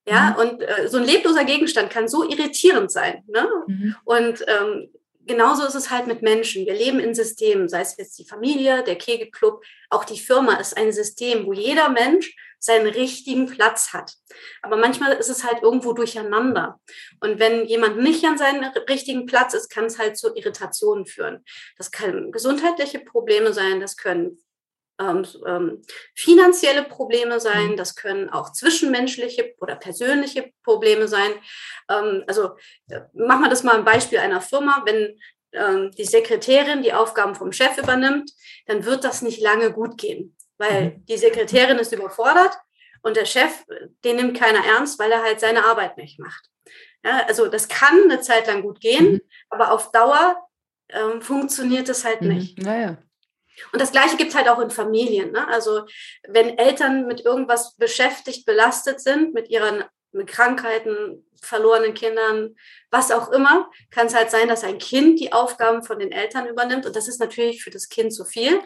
ja. 0.07 0.31
Mhm. 0.31 0.35
und 0.35 0.61
äh, 0.61 0.87
so 0.87 0.97
ein 0.97 1.03
lebloser 1.03 1.43
Gegenstand 1.43 1.89
kann 1.89 2.07
so 2.07 2.27
irritierend 2.27 2.91
sein. 2.91 3.23
Ne? 3.27 3.47
Mhm. 3.67 3.95
Und 4.05 4.45
ähm, 4.47 4.89
genauso 5.25 5.65
ist 5.65 5.75
es 5.75 5.89
halt 5.89 6.07
mit 6.07 6.21
Menschen. 6.21 6.65
Wir 6.65 6.73
leben 6.73 6.99
in 6.99 7.13
Systemen, 7.13 7.69
sei 7.69 7.81
es 7.81 7.97
jetzt 7.97 8.17
die 8.19 8.27
Familie, 8.27 8.83
der 8.83 8.97
Kegelclub, 8.97 9.63
auch 9.89 10.05
die 10.05 10.19
Firma 10.19 10.55
ist 10.55 10.77
ein 10.77 10.91
System, 10.91 11.45
wo 11.45 11.53
jeder 11.53 11.89
Mensch 11.89 12.35
seinen 12.59 12.87
richtigen 12.87 13.45
Platz 13.45 13.93
hat. 13.93 14.13
Aber 14.61 14.75
manchmal 14.75 15.13
ist 15.13 15.29
es 15.29 15.45
halt 15.45 15.63
irgendwo 15.63 15.93
durcheinander. 15.93 16.79
Und 17.21 17.39
wenn 17.39 17.65
jemand 17.65 17.97
nicht 17.97 18.25
an 18.25 18.37
seinem 18.37 18.65
richtigen 18.89 19.25
Platz 19.25 19.53
ist, 19.53 19.69
kann 19.69 19.85
es 19.85 19.97
halt 19.97 20.17
zu 20.17 20.35
Irritationen 20.35 21.05
führen. 21.05 21.43
Das 21.77 21.91
können 21.91 22.31
gesundheitliche 22.31 22.99
Probleme 22.99 23.53
sein, 23.53 23.79
das 23.79 23.95
können 23.95 24.43
ähm, 24.99 25.25
ähm, 25.47 25.81
finanzielle 26.15 26.83
Probleme 26.83 27.39
sein, 27.39 27.71
mhm. 27.71 27.77
das 27.77 27.95
können 27.95 28.29
auch 28.29 28.51
zwischenmenschliche 28.51 29.55
oder 29.59 29.75
persönliche 29.75 30.51
Probleme 30.63 31.07
sein. 31.07 31.31
Ähm, 31.89 32.23
also 32.27 32.51
äh, 32.89 33.01
machen 33.13 33.41
wir 33.41 33.49
das 33.49 33.63
mal 33.63 33.77
ein 33.77 33.85
Beispiel 33.85 34.19
einer 34.19 34.41
Firma. 34.41 34.83
Wenn 34.85 35.17
ähm, 35.53 35.91
die 35.97 36.05
Sekretärin 36.05 36.83
die 36.83 36.93
Aufgaben 36.93 37.35
vom 37.35 37.51
Chef 37.51 37.77
übernimmt, 37.77 38.31
dann 38.67 38.85
wird 38.85 39.03
das 39.03 39.21
nicht 39.21 39.41
lange 39.41 39.71
gut 39.71 39.97
gehen 39.97 40.35
weil 40.59 40.83
mhm. 40.83 41.05
die 41.05 41.17
Sekretärin 41.17 41.79
ist 41.79 41.91
überfordert 41.91 42.51
und 43.01 43.17
der 43.17 43.25
Chef, 43.25 43.65
den 44.03 44.17
nimmt 44.17 44.37
keiner 44.37 44.63
ernst, 44.63 44.99
weil 44.99 45.11
er 45.11 45.23
halt 45.23 45.39
seine 45.39 45.65
Arbeit 45.65 45.97
nicht 45.97 46.19
macht. 46.19 46.45
Ja, 47.03 47.25
also 47.27 47.47
das 47.47 47.69
kann 47.69 48.03
eine 48.03 48.19
Zeit 48.19 48.45
lang 48.45 48.61
gut 48.61 48.81
gehen, 48.81 49.13
mhm. 49.13 49.21
aber 49.49 49.71
auf 49.71 49.91
Dauer 49.91 50.35
ähm, 50.89 51.21
funktioniert 51.21 51.89
es 51.89 52.03
halt 52.05 52.21
nicht. 52.21 52.59
Naja. 52.59 52.97
Und 53.71 53.81
das 53.81 53.91
Gleiche 53.91 54.17
gibt 54.17 54.31
es 54.31 54.35
halt 54.35 54.49
auch 54.49 54.59
in 54.59 54.69
Familien. 54.69 55.31
Ne? 55.31 55.47
Also 55.47 55.85
wenn 56.27 56.57
Eltern 56.57 57.07
mit 57.07 57.21
irgendwas 57.21 57.75
beschäftigt, 57.75 58.45
belastet 58.45 59.01
sind, 59.01 59.33
mit 59.33 59.49
ihren 59.49 59.83
mit 60.11 60.27
Krankheiten, 60.27 61.25
verlorenen 61.41 61.93
Kindern, 61.93 62.55
was 62.91 63.11
auch 63.11 63.31
immer, 63.31 63.69
kann 63.91 64.07
es 64.07 64.15
halt 64.15 64.31
sein, 64.31 64.47
dass 64.47 64.63
ein 64.63 64.77
Kind 64.77 65.19
die 65.19 65.31
Aufgaben 65.31 65.83
von 65.83 65.99
den 65.99 66.11
Eltern 66.11 66.47
übernimmt. 66.47 66.85
Und 66.85 66.95
das 66.95 67.07
ist 67.07 67.19
natürlich 67.19 67.63
für 67.63 67.69
das 67.69 67.89
Kind 67.89 68.13
zu 68.13 68.25
viel. 68.25 68.59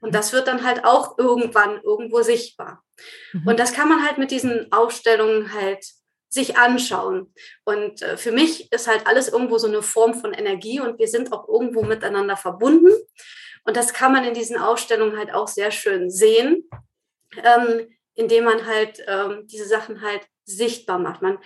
Und 0.00 0.14
das 0.14 0.32
wird 0.32 0.46
dann 0.46 0.64
halt 0.64 0.84
auch 0.84 1.18
irgendwann 1.18 1.80
irgendwo 1.82 2.22
sichtbar. 2.22 2.84
Mhm. 3.32 3.48
Und 3.48 3.58
das 3.58 3.72
kann 3.72 3.88
man 3.88 4.04
halt 4.04 4.18
mit 4.18 4.30
diesen 4.30 4.70
Ausstellungen 4.70 5.52
halt 5.54 5.84
sich 6.28 6.58
anschauen. 6.58 7.32
Und 7.64 8.02
äh, 8.02 8.16
für 8.16 8.32
mich 8.32 8.70
ist 8.72 8.86
halt 8.86 9.06
alles 9.06 9.28
irgendwo 9.28 9.56
so 9.56 9.68
eine 9.68 9.82
Form 9.82 10.14
von 10.14 10.34
Energie 10.34 10.80
und 10.80 10.98
wir 10.98 11.08
sind 11.08 11.32
auch 11.32 11.48
irgendwo 11.48 11.82
miteinander 11.82 12.36
verbunden. 12.36 12.90
Und 13.64 13.76
das 13.76 13.92
kann 13.92 14.12
man 14.12 14.24
in 14.24 14.34
diesen 14.34 14.56
Ausstellungen 14.56 15.16
halt 15.16 15.32
auch 15.32 15.48
sehr 15.48 15.70
schön 15.70 16.10
sehen, 16.10 16.68
ähm, 17.42 17.88
indem 18.14 18.44
man 18.44 18.66
halt 18.66 19.02
ähm, 19.06 19.46
diese 19.46 19.66
Sachen 19.66 20.02
halt 20.02 20.26
sichtbar 20.44 20.98
macht. 20.98 21.22
Man 21.22 21.38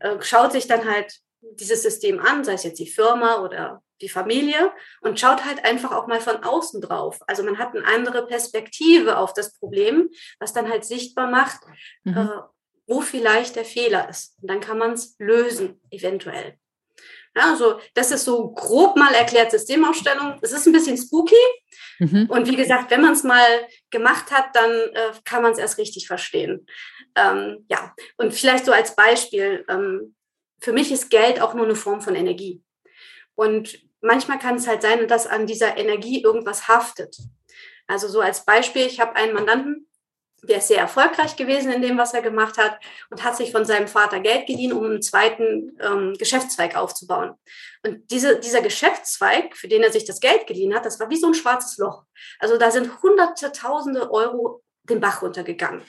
äh, 0.00 0.16
schaut 0.20 0.52
sich 0.52 0.66
dann 0.66 0.90
halt 0.90 1.20
dieses 1.40 1.82
System 1.82 2.18
an, 2.18 2.44
sei 2.44 2.54
es 2.54 2.64
jetzt 2.64 2.78
die 2.78 2.90
Firma 2.90 3.42
oder 3.42 3.82
die 4.00 4.08
Familie 4.08 4.72
und 5.00 5.18
schaut 5.18 5.44
halt 5.44 5.64
einfach 5.64 5.92
auch 5.92 6.06
mal 6.06 6.20
von 6.20 6.42
außen 6.42 6.80
drauf. 6.80 7.20
Also 7.26 7.42
man 7.42 7.58
hat 7.58 7.74
eine 7.74 7.86
andere 7.86 8.26
Perspektive 8.26 9.18
auf 9.18 9.32
das 9.32 9.54
Problem, 9.58 10.10
was 10.38 10.52
dann 10.52 10.68
halt 10.68 10.84
sichtbar 10.84 11.30
macht, 11.30 11.60
mhm. 12.04 12.16
äh, 12.16 12.28
wo 12.86 13.00
vielleicht 13.00 13.56
der 13.56 13.64
Fehler 13.64 14.08
ist. 14.08 14.36
Und 14.42 14.50
dann 14.50 14.60
kann 14.60 14.78
man 14.78 14.92
es 14.92 15.16
lösen, 15.18 15.80
eventuell. 15.90 16.58
Ja, 17.34 17.50
also 17.50 17.80
das 17.94 18.10
ist 18.10 18.24
so 18.24 18.50
grob 18.52 18.96
mal 18.96 19.12
erklärt 19.12 19.50
Systemausstellung. 19.50 20.38
Es 20.40 20.52
ist 20.52 20.66
ein 20.66 20.72
bisschen 20.72 20.96
spooky. 20.96 21.34
Mhm. 21.98 22.26
Und 22.28 22.48
wie 22.48 22.56
gesagt, 22.56 22.90
wenn 22.90 23.02
man 23.02 23.12
es 23.12 23.22
mal 23.22 23.46
gemacht 23.90 24.30
hat, 24.30 24.54
dann 24.54 24.70
äh, 24.70 25.12
kann 25.24 25.42
man 25.42 25.52
es 25.52 25.58
erst 25.58 25.78
richtig 25.78 26.06
verstehen. 26.06 26.66
Ähm, 27.14 27.64
ja, 27.68 27.94
und 28.16 28.34
vielleicht 28.34 28.64
so 28.64 28.72
als 28.72 28.94
Beispiel, 28.94 29.64
ähm, 29.68 30.14
für 30.60 30.72
mich 30.72 30.92
ist 30.92 31.10
Geld 31.10 31.40
auch 31.40 31.54
nur 31.54 31.64
eine 31.64 31.74
Form 31.74 32.00
von 32.00 32.14
Energie. 32.14 32.62
Und 33.34 33.78
manchmal 34.00 34.38
kann 34.38 34.56
es 34.56 34.66
halt 34.66 34.82
sein, 34.82 35.08
dass 35.08 35.26
an 35.26 35.46
dieser 35.46 35.76
Energie 35.76 36.22
irgendwas 36.22 36.68
haftet. 36.68 37.16
Also 37.86 38.08
so 38.08 38.20
als 38.20 38.44
Beispiel, 38.44 38.86
ich 38.86 39.00
habe 39.00 39.16
einen 39.16 39.34
Mandanten, 39.34 39.86
der 40.48 40.58
ist 40.58 40.68
sehr 40.68 40.80
erfolgreich 40.80 41.36
gewesen 41.36 41.72
in 41.72 41.82
dem, 41.82 41.98
was 41.98 42.14
er 42.14 42.22
gemacht 42.22 42.58
hat 42.58 42.78
und 43.10 43.24
hat 43.24 43.36
sich 43.36 43.52
von 43.52 43.64
seinem 43.64 43.88
Vater 43.88 44.20
Geld 44.20 44.46
geliehen, 44.46 44.72
um 44.72 44.84
einen 44.84 45.02
zweiten 45.02 45.78
ähm, 45.80 46.14
Geschäftszweig 46.18 46.76
aufzubauen. 46.76 47.34
Und 47.84 48.10
diese, 48.10 48.40
dieser 48.40 48.62
Geschäftszweig, 48.62 49.56
für 49.56 49.68
den 49.68 49.82
er 49.82 49.92
sich 49.92 50.04
das 50.04 50.20
Geld 50.20 50.46
geliehen 50.46 50.74
hat, 50.74 50.84
das 50.84 50.98
war 50.98 51.10
wie 51.10 51.16
so 51.16 51.26
ein 51.26 51.34
schwarzes 51.34 51.78
Loch. 51.78 52.04
Also 52.38 52.58
da 52.58 52.70
sind 52.70 53.02
hunderte, 53.02 53.52
tausende 53.52 54.10
Euro 54.10 54.62
den 54.84 55.00
Bach 55.00 55.22
runtergegangen 55.22 55.82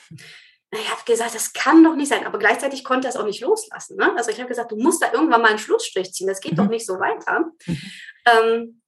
ich 0.72 0.92
habe 0.92 1.02
gesagt, 1.06 1.34
das 1.34 1.54
kann 1.54 1.84
doch 1.84 1.96
nicht 1.96 2.10
sein. 2.10 2.26
Aber 2.26 2.40
gleichzeitig 2.40 2.84
konnte 2.84 3.08
er 3.08 3.12
es 3.12 3.18
auch 3.18 3.26
nicht 3.26 3.42
loslassen. 3.42 3.96
Ne? 3.96 4.14
Also 4.18 4.32
ich 4.32 4.38
habe 4.38 4.50
gesagt, 4.50 4.72
du 4.72 4.78
musst 4.78 5.02
da 5.02 5.14
irgendwann 5.14 5.42
mal 5.42 5.50
einen 5.50 5.60
Schlussstrich 5.60 6.14
ziehen. 6.14 6.28
Das 6.28 6.42
geht 6.42 6.54
mhm. 6.54 6.58
doch 6.58 6.68
nicht 6.68 6.86
so 6.86 7.00
weiter. 7.00 7.46
Mhm. 7.66 7.82
Ähm, 8.26 8.82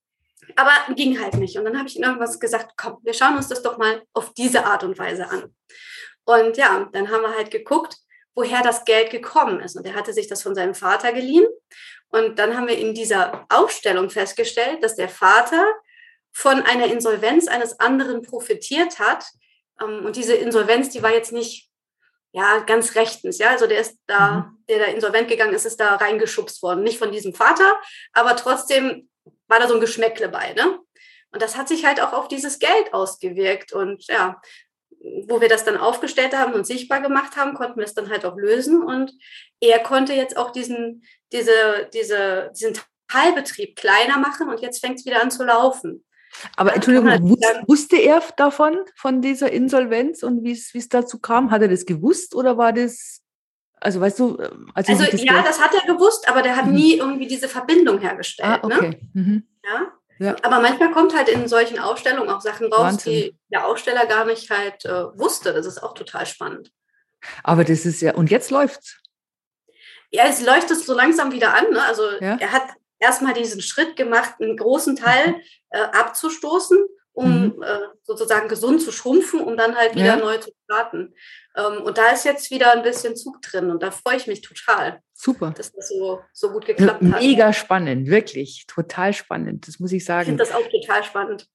aber 0.56 0.94
ging 0.96 1.20
halt 1.20 1.36
nicht. 1.36 1.58
Und 1.58 1.66
dann 1.66 1.78
habe 1.78 1.88
ich 1.88 1.98
ihm 1.98 2.04
irgendwas 2.04 2.40
gesagt, 2.40 2.74
komm, 2.78 2.98
wir 3.04 3.14
schauen 3.14 3.36
uns 3.36 3.48
das 3.48 3.62
doch 3.62 3.78
mal 3.78 4.04
auf 4.14 4.34
diese 4.34 4.66
Art 4.66 4.84
und 4.84 4.98
Weise 4.98 5.30
an. 5.30 5.54
Und 6.26 6.58
ja, 6.58 6.90
dann 6.92 7.10
haben 7.10 7.22
wir 7.22 7.36
halt 7.36 7.52
geguckt, 7.52 7.98
woher 8.36 8.62
das 8.62 8.86
Geld 8.86 9.10
gekommen 9.10 9.60
ist. 9.60 9.76
Und 9.76 9.86
er 9.86 9.96
hatte 9.96 10.14
sich 10.14 10.28
das 10.28 10.44
von 10.44 10.56
seinem 10.56 10.76
Vater 10.76 11.12
geliehen. 11.14 11.48
Und 12.10 12.40
dann 12.40 12.56
haben 12.56 12.68
wir 12.68 12.78
in 12.78 12.94
dieser 12.94 13.46
Aufstellung 13.50 14.10
festgestellt, 14.10 14.84
dass 14.84 14.96
der 14.96 15.10
Vater 15.10 15.66
von 16.32 16.62
einer 16.62 16.86
Insolvenz 16.86 17.48
eines 17.48 17.80
anderen 17.80 18.22
profitiert 18.22 19.00
hat. 19.00 19.26
Ähm, 19.82 20.06
und 20.06 20.16
diese 20.16 20.36
Insolvenz, 20.36 20.90
die 20.90 21.04
war 21.04 21.12
jetzt 21.12 21.32
nicht 21.32 21.70
ja, 22.32 22.60
ganz 22.60 22.96
rechtens, 22.96 23.40
ja, 23.40 23.50
also 23.50 23.66
der 23.66 23.80
ist 23.80 23.98
da, 24.06 24.30
mhm. 24.30 24.64
der 24.70 24.80
da 24.80 24.86
insolvent 24.86 25.28
gegangen 25.30 25.54
ist, 25.54 25.66
ist 25.66 25.80
da 25.80 25.96
reingeschubst 25.96 26.62
worden. 26.62 26.84
Nicht 26.84 27.00
von 27.00 27.12
diesem 27.12 27.34
Vater, 27.34 27.76
aber 28.14 28.36
trotzdem 28.36 29.10
war 29.48 29.60
da 29.60 29.68
so 29.68 29.76
ein 29.76 29.82
Geschmäckle 29.82 30.30
bei, 30.30 30.54
ne? 30.54 30.80
Und 31.32 31.42
das 31.42 31.58
hat 31.58 31.68
sich 31.68 31.86
halt 31.86 32.02
auch 32.02 32.14
auf 32.14 32.28
dieses 32.28 32.60
Geld 32.60 32.94
ausgewirkt. 32.94 33.72
Und 33.72 34.08
ja, 34.08 34.42
wo 35.28 35.42
wir 35.42 35.48
das 35.48 35.64
dann 35.64 35.78
aufgestellt 35.78 36.36
haben 36.36 36.54
und 36.54 36.66
sichtbar 36.66 37.02
gemacht 37.02 37.36
haben, 37.36 37.54
konnten 37.54 37.78
wir 37.78 37.86
es 37.86 37.94
dann 37.94 38.10
halt 38.10 38.26
auch 38.26 38.36
lösen. 38.36 38.82
Und 38.82 39.14
er 39.60 39.80
konnte 39.80 40.14
jetzt 40.14 40.38
auch 40.38 40.52
diesen, 40.52 41.04
diese, 41.32 41.88
diese, 41.94 42.52
diesen 42.56 42.80
Teilbetrieb 43.08 43.76
kleiner 43.76 44.18
machen 44.20 44.50
und 44.50 44.60
jetzt 44.62 44.84
fängt 44.84 45.00
es 45.00 45.06
wieder 45.06 45.22
an 45.22 45.32
zu 45.32 45.44
laufen. 45.44 46.06
Aber 46.56 46.76
Entschuldigung, 46.76 47.10
wusste, 47.28 47.64
wusste 47.68 47.98
er 47.98 48.24
davon, 48.38 48.78
von 48.96 49.22
dieser 49.22 49.52
Insolvenz 49.52 50.22
und 50.22 50.44
wie 50.44 50.52
es 50.52 50.90
dazu 50.90 51.20
kam? 51.20 51.50
Hat 51.52 51.62
er 51.62 51.68
das 51.68 51.86
gewusst 51.86 52.36
oder 52.36 52.58
war 52.58 52.72
das, 52.72 53.22
also 53.82 54.02
weißt 54.02 54.20
du, 54.20 54.38
ähm, 54.40 54.72
als 54.74 54.90
also 54.90 55.06
das 55.06 55.24
ja, 55.24 55.34
Geld 55.34 55.46
das 55.46 55.62
hat 55.62 55.72
er 55.74 55.94
gewusst, 55.94 56.28
aber 56.28 56.42
der 56.42 56.56
hat 56.56 56.66
mhm. 56.66 56.74
nie 56.74 56.98
irgendwie 56.98 57.28
diese 57.28 57.48
Verbindung 57.48 58.00
hergestellt. 58.00 58.60
Ah, 58.62 58.68
ne? 58.68 58.76
okay. 58.76 58.90
Ne? 59.14 59.22
Mhm. 59.22 59.48
Ja? 59.64 59.92
ja? 60.20 60.36
Aber 60.44 60.60
manchmal 60.60 60.92
kommt 60.92 61.16
halt 61.16 61.30
in 61.30 61.48
solchen 61.48 61.80
Ausstellungen 61.80 62.30
auch 62.30 62.42
Sachen 62.42 62.72
raus, 62.72 62.82
Wahnsinn. 62.82 63.14
die 63.14 63.38
der 63.50 63.66
Aussteller 63.66 64.06
gar 64.06 64.26
nicht 64.26 64.50
halt 64.50 64.86
äh, 64.86 65.18
wusste. 65.18 65.54
Das 65.54 65.66
ist 65.66 65.82
auch 65.82 65.94
total 65.94 66.26
spannend. 66.26 66.72
Aber 67.44 67.64
das 67.64 67.86
ist 67.86 68.02
ja, 68.02 68.16
und 68.16 68.32
jetzt 68.32 68.52
läuft's. 68.52 69.02
Ja, 70.12 70.26
es 70.26 70.44
leuchtet 70.44 70.80
so 70.80 70.94
langsam 70.94 71.32
wieder 71.32 71.54
an. 71.54 71.72
Ne? 71.72 71.84
Also 71.84 72.04
ja? 72.20 72.38
er 72.40 72.52
hat 72.52 72.64
erstmal 73.00 73.34
diesen 73.34 73.62
Schritt 73.62 73.96
gemacht, 73.96 74.36
einen 74.40 74.58
großen 74.58 74.96
Teil 74.96 75.36
äh, 75.70 75.80
abzustoßen, 75.80 76.78
um 77.20 77.44
mhm. 77.44 77.64
äh, 77.64 77.80
sozusagen 78.04 78.48
gesund 78.48 78.82
zu 78.82 78.92
schrumpfen, 78.92 79.42
um 79.42 79.58
dann 79.58 79.76
halt 79.76 79.94
wieder 79.94 80.06
ja. 80.06 80.16
neu 80.16 80.38
zu 80.38 80.52
starten. 80.64 81.14
Ähm, 81.56 81.84
und 81.84 81.98
da 81.98 82.12
ist 82.12 82.24
jetzt 82.24 82.50
wieder 82.50 82.72
ein 82.72 82.82
bisschen 82.82 83.18
Zug 83.18 83.42
drin 83.42 83.70
und 83.70 83.84
da 83.84 83.92
freue 83.92 84.16
ich 84.16 84.28
mich 84.28 84.42
total. 84.42 85.02
Super. 85.14 85.52
Dass 85.52 85.74
das 85.74 85.90
so, 85.90 86.22
so 86.32 86.52
gut 86.52 86.66
geklappt 86.66 87.04
hat. 87.04 87.22
Mega 87.22 87.52
spannend, 87.52 88.08
wirklich, 88.08 88.66
total 88.68 89.14
spannend, 89.14 89.68
das 89.68 89.80
muss 89.80 89.92
ich 89.92 90.06
sagen. 90.06 90.22
Ich 90.22 90.28
finde 90.28 90.44
das 90.44 90.54
auch 90.54 90.68
total 90.70 91.04
spannend. 91.04 91.48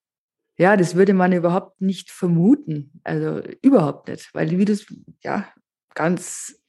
Ja, 0.56 0.76
das 0.76 0.94
würde 0.94 1.14
man 1.14 1.32
überhaupt 1.32 1.80
nicht 1.80 2.10
vermuten. 2.10 3.00
Also 3.02 3.40
überhaupt 3.62 4.08
nicht, 4.08 4.32
weil 4.34 4.50
wie 4.50 4.64
du 4.66 4.76
ja, 5.22 5.48
ganz 5.94 6.60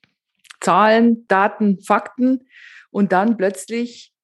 Zahlen, 0.61 1.27
Daten, 1.27 1.81
Fakten 1.81 2.47
und 2.91 3.11
dann 3.11 3.35
plötzlich 3.35 4.14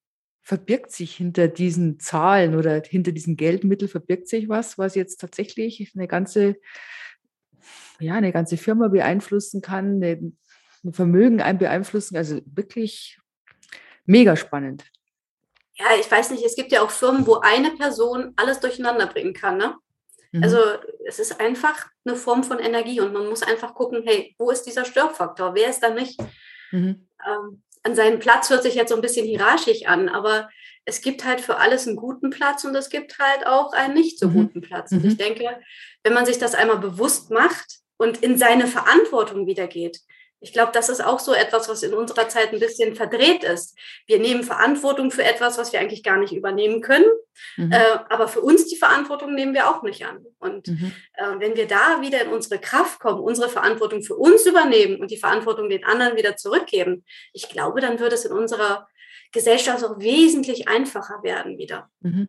verbirgt 0.41 0.91
sich 0.91 1.15
hinter 1.15 1.47
diesen 1.47 1.99
Zahlen 1.99 2.55
oder 2.55 2.81
hinter 2.83 3.11
diesen 3.11 3.37
Geldmitteln 3.37 3.89
verbirgt 3.89 4.27
sich 4.27 4.49
was, 4.49 4.77
was 4.77 4.95
jetzt 4.95 5.21
tatsächlich 5.21 5.91
eine 5.95 6.07
ganze, 6.07 6.55
ja, 7.99 8.15
eine 8.15 8.31
ganze 8.31 8.57
Firma 8.57 8.87
beeinflussen 8.87 9.61
kann, 9.61 10.01
ein 10.03 10.37
Vermögen 10.91 11.37
beeinflussen. 11.57 12.17
Also 12.17 12.41
wirklich 12.45 13.19
mega 14.05 14.35
spannend. 14.35 14.83
Ja, 15.75 15.85
ich 15.99 16.09
weiß 16.09 16.31
nicht, 16.31 16.43
es 16.43 16.55
gibt 16.55 16.71
ja 16.71 16.81
auch 16.81 16.91
Firmen, 16.91 17.25
wo 17.25 17.35
eine 17.35 17.71
Person 17.71 18.33
alles 18.35 18.59
durcheinander 18.59 19.07
bringen 19.07 19.33
kann. 19.33 19.57
Ne? 19.57 19.75
Mhm. 20.31 20.43
Also 20.43 20.57
es 21.07 21.19
ist 21.19 21.39
einfach 21.39 21.87
eine 22.05 22.15
Form 22.15 22.43
von 22.43 22.59
Energie 22.59 22.99
und 22.99 23.13
man 23.13 23.27
muss 23.27 23.43
einfach 23.43 23.73
gucken, 23.73 24.03
hey, 24.05 24.35
wo 24.37 24.49
ist 24.49 24.63
dieser 24.63 24.85
Störfaktor? 24.85 25.55
Wer 25.55 25.69
ist 25.69 25.81
da 25.81 25.91
nicht? 25.91 26.19
Mhm. 26.71 27.07
Ähm, 27.27 27.63
an 27.83 27.95
seinen 27.95 28.19
Platz 28.19 28.49
hört 28.49 28.63
sich 28.63 28.75
jetzt 28.75 28.89
so 28.89 28.95
ein 28.95 29.01
bisschen 29.01 29.25
hierarchisch 29.25 29.85
an, 29.85 30.09
aber 30.09 30.49
es 30.85 31.01
gibt 31.01 31.25
halt 31.25 31.41
für 31.41 31.57
alles 31.57 31.87
einen 31.87 31.95
guten 31.95 32.29
Platz 32.29 32.63
und 32.63 32.75
es 32.75 32.89
gibt 32.89 33.19
halt 33.19 33.45
auch 33.45 33.73
einen 33.73 33.93
nicht 33.93 34.19
so 34.19 34.27
mhm. 34.27 34.33
guten 34.33 34.61
Platz. 34.61 34.91
Und 34.91 35.05
ich 35.05 35.13
mhm. 35.13 35.17
denke, 35.17 35.59
wenn 36.03 36.13
man 36.13 36.25
sich 36.25 36.37
das 36.37 36.55
einmal 36.55 36.79
bewusst 36.79 37.29
macht 37.29 37.79
und 37.97 38.23
in 38.23 38.37
seine 38.37 38.67
Verantwortung 38.67 39.45
wieder 39.45 39.67
geht, 39.67 39.99
ich 40.43 40.53
glaube, 40.53 40.71
das 40.73 40.89
ist 40.89 41.05
auch 41.05 41.19
so 41.19 41.33
etwas, 41.33 41.69
was 41.69 41.83
in 41.83 41.93
unserer 41.93 42.27
Zeit 42.27 42.51
ein 42.51 42.59
bisschen 42.59 42.95
verdreht 42.95 43.43
ist. 43.43 43.77
Wir 44.07 44.17
nehmen 44.17 44.43
Verantwortung 44.43 45.11
für 45.11 45.23
etwas, 45.23 45.59
was 45.59 45.71
wir 45.71 45.79
eigentlich 45.79 46.03
gar 46.03 46.17
nicht 46.17 46.33
übernehmen 46.33 46.81
können. 46.81 47.05
Mhm. 47.57 47.71
Äh, 47.71 47.99
aber 48.09 48.27
für 48.27 48.41
uns 48.41 48.65
die 48.65 48.75
Verantwortung 48.75 49.35
nehmen 49.35 49.53
wir 49.53 49.69
auch 49.69 49.83
nicht 49.83 50.03
an. 50.03 50.25
Und 50.39 50.67
mhm. 50.67 50.93
äh, 51.13 51.39
wenn 51.39 51.55
wir 51.55 51.67
da 51.67 52.01
wieder 52.01 52.23
in 52.23 52.29
unsere 52.29 52.59
Kraft 52.59 52.99
kommen, 52.99 53.19
unsere 53.19 53.49
Verantwortung 53.49 54.01
für 54.01 54.15
uns 54.15 54.43
übernehmen 54.47 54.99
und 54.99 55.11
die 55.11 55.17
Verantwortung 55.17 55.69
den 55.69 55.85
anderen 55.85 56.17
wieder 56.17 56.35
zurückgeben, 56.35 57.05
ich 57.33 57.47
glaube, 57.47 57.79
dann 57.79 57.99
wird 57.99 58.11
es 58.11 58.25
in 58.25 58.31
unserer 58.31 58.87
Gesellschaft 59.31 59.83
auch 59.83 59.99
wesentlich 59.99 60.67
einfacher 60.67 61.21
werden 61.21 61.59
wieder. 61.59 61.87
Mhm. 61.99 62.27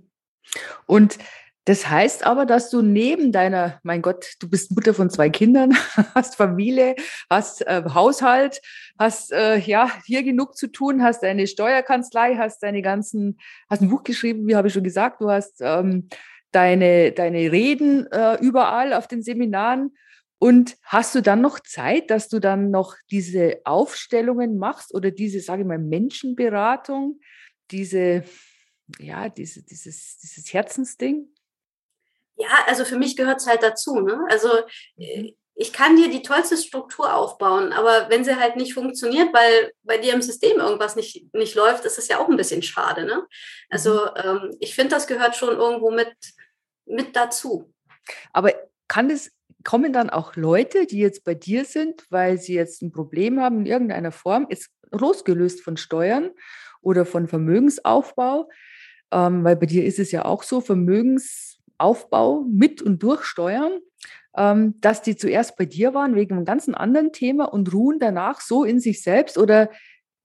Und 0.85 1.17
das 1.65 1.89
heißt 1.89 2.27
aber, 2.27 2.45
dass 2.45 2.71
du 2.71 2.83
neben 2.83 3.31
deiner, 3.31 3.79
mein 3.85 4.03
Gott, 4.03 4.35
du 4.41 4.51
bist 4.51 4.73
Mutter 4.73 4.95
von 4.95 5.11
zwei 5.11 5.31
Kindern, 5.31 5.73
hast 6.15 6.35
Familie, 6.35 6.97
hast 7.31 7.65
äh, 7.67 7.85
Haushalt, 7.95 8.61
hast 8.99 9.33
äh, 9.33 9.59
ja 9.59 9.89
hier 10.05 10.25
genug 10.25 10.57
zu 10.57 10.67
tun, 10.67 11.03
hast 11.03 11.23
deine 11.23 11.47
Steuerkanzlei, 11.47 12.37
hast 12.37 12.65
deine 12.65 12.83
ganzen, 12.83 13.39
hast 13.71 13.81
ein 13.81 13.91
Buch 13.91 14.03
geschrieben, 14.03 14.49
wie 14.49 14.57
habe 14.57 14.69
ich 14.69 14.75
schon 14.75 14.83
gesagt, 14.83 15.21
du 15.21 15.31
hast 15.31 15.61
ähm, 15.61 16.09
deine, 16.51 17.13
deine 17.13 17.53
Reden 17.53 18.11
äh, 18.11 18.39
überall 18.41 18.93
auf 18.93 19.07
den 19.07 19.23
Seminaren. 19.23 19.97
Und 20.39 20.77
hast 20.83 21.15
du 21.15 21.23
dann 21.23 21.41
noch 21.41 21.61
Zeit, 21.61 22.11
dass 22.11 22.29
du 22.29 22.41
dann 22.41 22.73
noch 22.73 22.97
diese 23.13 23.61
Aufstellungen 23.63 24.59
machst 24.59 24.93
oder 24.93 25.13
diese, 25.13 25.39
sage 25.39 25.63
ich 25.63 25.69
mal, 25.69 25.79
Menschenberatung, 25.79 27.21
diese, 27.71 28.25
ja, 28.99 29.29
diese, 29.29 29.63
dieses, 29.63 30.19
dieses 30.19 30.53
Herzensding? 30.53 31.29
Ja, 32.43 32.65
also 32.67 32.85
für 32.85 32.97
mich 32.97 33.17
gehört 33.17 33.41
es 33.41 33.47
halt 33.47 33.63
dazu. 33.63 34.01
Ne? 34.01 34.19
Also 34.29 34.49
äh, 34.99 35.23
mhm. 35.23 35.33
ich 35.55 35.73
kann 35.73 35.97
dir 35.97 36.11
die 36.11 36.23
tollste 36.23 36.57
Struktur 36.57 37.15
aufbauen, 37.15 37.73
aber 37.73 38.09
wenn 38.11 38.25
sie 38.25 38.37
halt 38.37 38.57
nicht 38.57 38.75
funktioniert, 38.75 39.33
weil 39.33 39.73
bei 39.83 39.99
dir 39.99 40.13
im 40.15 40.23
System 40.23 40.59
irgendwas 40.59 40.97
nicht, 40.97 41.33
nicht 41.35 41.55
läuft, 41.55 41.85
ist 41.85 41.99
es 41.99 42.09
ja 42.09 42.19
auch 42.19 42.29
ein 42.29 42.37
bisschen 42.37 42.63
schade. 42.63 43.05
Ne? 43.05 43.27
Also 43.71 43.93
mhm. 43.93 44.23
ähm, 44.25 44.57
ich 44.61 44.75
finde, 44.75 44.95
das 44.95 45.07
gehört 45.07 45.37
schon 45.37 45.57
irgendwo 45.57 45.91
mit, 45.91 46.13
mit 46.87 47.15
dazu. 47.15 47.73
Aber 48.33 48.53
kann 48.89 49.11
es 49.11 49.31
kommen 49.65 49.93
dann 49.93 50.11
auch 50.11 50.35
Leute, 50.35 50.87
die 50.87 50.99
jetzt 50.99 51.23
bei 51.23 51.35
dir 51.35 51.65
sind, 51.65 52.05
weil 52.11 52.39
sie 52.39 52.55
jetzt 52.55 52.83
ein 52.83 52.91
Problem 52.91 53.41
haben 53.41 53.61
in 53.61 53.67
irgendeiner 53.67 54.11
Form, 54.11 54.47
ist 54.49 54.71
losgelöst 54.91 55.63
von 55.63 55.77
Steuern 55.77 56.31
oder 56.81 57.07
von 57.07 57.29
Vermögensaufbau, 57.29 58.51
ähm, 59.13 59.45
weil 59.45 59.57
bei 59.57 59.67
dir 59.67 59.85
ist 59.85 59.99
es 59.99 60.11
ja 60.11 60.25
auch 60.25 60.43
so, 60.43 60.61
Vermögens 60.61 61.59
Aufbau 61.83 62.45
mit 62.49 62.81
und 62.81 63.03
durch 63.03 63.25
Steuern, 63.25 63.81
ähm, 64.37 64.81
dass 64.81 65.03
die 65.03 65.17
zuerst 65.17 65.57
bei 65.57 65.67
dir 65.67 65.95
waren 65.95 66.15
wegen 66.15 66.37
einem 66.37 66.45
ganzen 66.45 66.75
anderen 66.75 67.13
Thema 67.13 67.45
und 67.53 67.73
ruhen 67.73 67.99
danach 67.99 68.41
so 68.41 68.65
in 68.65 68.81
sich 68.81 69.03
selbst 69.03 69.37
oder 69.37 69.71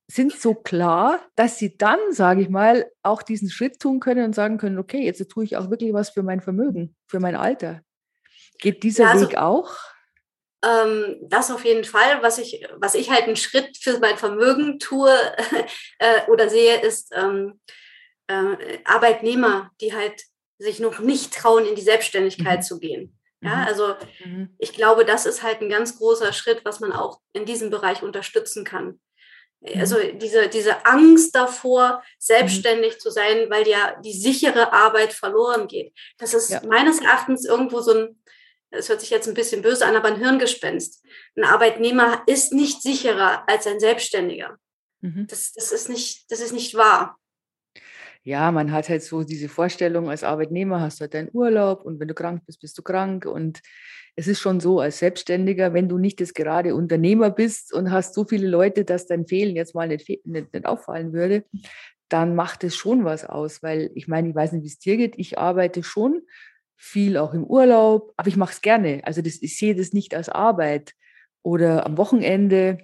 sind 0.10 0.32
so 0.32 0.54
klar, 0.54 1.20
dass 1.36 1.58
sie 1.58 1.78
dann, 1.78 2.00
sage 2.12 2.42
ich 2.42 2.50
mal, 2.50 2.90
auch 3.04 3.22
diesen 3.22 3.50
Schritt 3.50 3.80
tun 3.80 4.00
können 4.00 4.24
und 4.24 4.34
sagen 4.34 4.58
können, 4.58 4.80
okay, 4.80 5.04
jetzt 5.04 5.28
tue 5.30 5.44
ich 5.44 5.58
auch 5.58 5.70
wirklich 5.70 5.92
was 5.94 6.12
für 6.12 6.24
mein 6.24 6.40
Vermögen, 6.40 6.96
für 7.08 7.20
mein 7.20 7.36
Alter. 7.36 7.82
Geht 8.60 8.84
dieser 8.84 9.04
ja, 9.04 9.10
also, 9.12 9.28
Weg 9.28 9.38
auch? 9.38 9.76
Ähm, 10.64 11.18
das 11.24 11.52
auf 11.52 11.66
jeden 11.66 11.84
Fall. 11.84 12.22
Was 12.22 12.38
ich, 12.38 12.66
was 12.78 12.96
ich 12.96 13.12
halt 13.12 13.24
einen 13.24 13.36
Schritt 13.36 13.78
für 13.78 14.00
mein 14.00 14.18
Vermögen 14.18 14.80
tue 14.80 15.12
äh, 16.00 16.32
oder 16.32 16.50
sehe, 16.50 16.82
ist 16.82 17.14
ähm, 17.14 17.60
äh, 18.28 18.80
Arbeitnehmer, 18.86 19.72
die 19.82 19.94
halt 19.94 20.24
sich 20.60 20.80
noch 20.80 21.00
nicht 21.00 21.34
trauen, 21.34 21.66
in 21.66 21.76
die 21.76 21.82
Selbstständigkeit 21.82 22.60
mhm. 22.60 22.64
zu 22.64 22.80
gehen. 22.80 23.18
Ja, 23.42 23.56
mhm. 23.58 23.68
also 23.68 23.96
mhm. 24.26 24.56
ich 24.58 24.74
glaube, 24.74 25.06
das 25.06 25.26
ist 25.26 25.44
halt 25.44 25.62
ein 25.62 25.70
ganz 25.70 25.98
großer 25.98 26.34
Schritt, 26.34 26.62
was 26.66 26.80
man 26.80 26.92
auch 26.92 27.20
in 27.34 27.46
diesem 27.46 27.70
Bereich 27.70 28.02
unterstützen 28.02 28.64
kann. 28.64 29.00
Mhm. 29.62 29.80
Also 29.80 29.98
diese, 30.14 30.48
diese 30.50 30.86
Angst 30.86 31.36
davor, 31.36 32.04
selbstständig 32.18 32.96
mhm. 32.96 33.00
zu 33.00 33.12
sein, 33.12 33.50
weil 33.50 33.68
ja 33.68 34.00
die 34.02 34.14
sichere 34.14 34.74
Arbeit 34.74 35.14
verloren 35.14 35.68
geht. 35.68 35.94
Das 36.18 36.34
ist 36.34 36.50
ja. 36.50 36.62
meines 36.68 37.02
Erachtens 37.02 37.46
irgendwo 37.46 37.82
so 37.82 37.94
ein, 37.94 38.22
es 38.72 38.90
hört 38.90 39.00
sich 39.00 39.12
jetzt 39.12 39.28
ein 39.28 39.34
bisschen 39.34 39.62
böse 39.62 39.86
an, 39.86 39.96
aber 39.96 40.10
ein 40.10 40.20
Hirngespenst. 40.20 41.06
Ein 41.36 41.46
Arbeitnehmer 41.46 42.24
ist 42.26 42.52
nicht 42.54 42.82
sicherer 42.82 43.48
als 43.48 43.66
ein 43.68 43.80
Selbstständiger. 43.80 44.58
Das, 45.00 45.54
das, 45.54 45.72
ist 45.72 45.90
nicht, 45.90 46.30
das 46.32 46.40
ist 46.40 46.52
nicht 46.52 46.74
wahr 46.76 47.18
ja, 48.28 48.52
man 48.52 48.74
hat 48.74 48.90
halt 48.90 49.04
so 49.04 49.24
diese 49.24 49.48
Vorstellung, 49.48 50.10
als 50.10 50.26
Arbeitnehmer 50.26 50.82
hast 50.82 51.00
du 51.00 51.04
halt 51.04 51.14
deinen 51.14 51.30
Urlaub 51.32 51.86
und 51.86 51.98
wenn 52.02 52.10
du 52.10 52.14
krank 52.14 52.44
bist, 52.46 52.60
bist 52.60 52.78
du 52.78 52.82
krank. 52.82 53.26
Und 53.26 53.62
es 54.18 54.28
ist 54.28 54.42
schon 54.42 54.60
so, 54.60 54.82
als 54.82 55.00
Selbstständiger, 55.00 55.74
wenn 55.74 55.88
du 55.88 55.98
nicht 55.98 56.20
das 56.20 56.34
gerade 56.34 56.76
Unternehmer 56.76 57.30
bist 57.30 57.74
und 57.74 57.90
hast 57.90 58.14
so 58.14 58.26
viele 58.26 58.50
Leute, 58.50 58.84
dass 58.84 59.08
dein 59.08 59.28
Fehlen 59.28 59.56
jetzt 59.56 59.76
mal 59.76 59.88
nicht, 59.88 60.10
nicht, 60.26 60.54
nicht 60.54 60.66
auffallen 60.66 61.14
würde, 61.14 61.46
dann 62.10 62.36
macht 62.36 62.66
es 62.66 62.76
schon 62.76 63.06
was 63.06 63.24
aus. 63.24 63.64
Weil 63.64 63.92
ich 63.96 64.10
meine, 64.10 64.28
ich 64.28 64.36
weiß 64.36 64.52
nicht, 64.52 64.64
wie 64.64 64.68
es 64.68 64.80
dir 64.80 64.98
geht. 64.98 65.14
Ich 65.16 65.38
arbeite 65.38 65.82
schon 65.82 66.22
viel 66.76 67.16
auch 67.16 67.34
im 67.34 67.46
Urlaub, 67.46 68.12
aber 68.18 68.28
ich 68.28 68.36
mache 68.36 68.52
es 68.52 68.60
gerne. 68.60 69.00
Also 69.06 69.22
das, 69.22 69.42
ich 69.42 69.58
sehe 69.58 69.74
das 69.74 69.94
nicht 69.94 70.14
als 70.14 70.28
Arbeit 70.28 70.96
oder 71.44 71.86
am 71.86 71.98
Wochenende. 71.98 72.80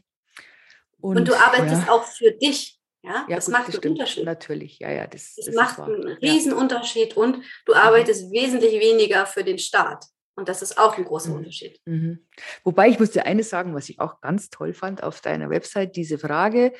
Und, 1.01 1.17
und 1.17 1.27
du 1.27 1.33
arbeitest 1.33 1.85
ja. 1.85 1.91
auch 1.91 2.05
für 2.05 2.31
dich. 2.31 2.79
Ja, 3.03 3.25
ja 3.27 3.35
das 3.35 3.45
gut, 3.45 3.53
macht 3.53 3.67
das 3.67 3.75
einen 3.75 3.81
stimmt. 3.81 3.99
Unterschied. 3.99 4.25
Natürlich, 4.25 4.79
ja, 4.79 4.91
ja. 4.91 5.07
Das, 5.07 5.35
das, 5.35 5.45
das 5.45 5.55
macht 5.55 5.79
einen 5.79 6.07
Riesenunterschied 6.17 7.17
und 7.17 7.43
du 7.65 7.73
mhm. 7.73 7.79
arbeitest 7.79 8.29
mhm. 8.29 8.31
wesentlich 8.31 8.79
weniger 8.79 9.25
für 9.25 9.43
den 9.43 9.59
Staat. 9.59 10.05
Und 10.35 10.49
das 10.49 10.61
ist 10.61 10.77
auch 10.79 10.97
ein 10.97 11.05
großer 11.05 11.29
mhm. 11.29 11.37
Unterschied. 11.37 11.79
Mhm. 11.85 12.25
Wobei 12.63 12.89
ich 12.89 12.99
muss 12.99 13.11
dir 13.11 13.25
eines 13.25 13.49
sagen, 13.49 13.75
was 13.75 13.89
ich 13.89 13.99
auch 13.99 14.21
ganz 14.21 14.49
toll 14.49 14.73
fand 14.73 15.03
auf 15.03 15.21
deiner 15.21 15.49
Website, 15.49 15.95
diese 15.95 16.17
Frage, 16.17 16.73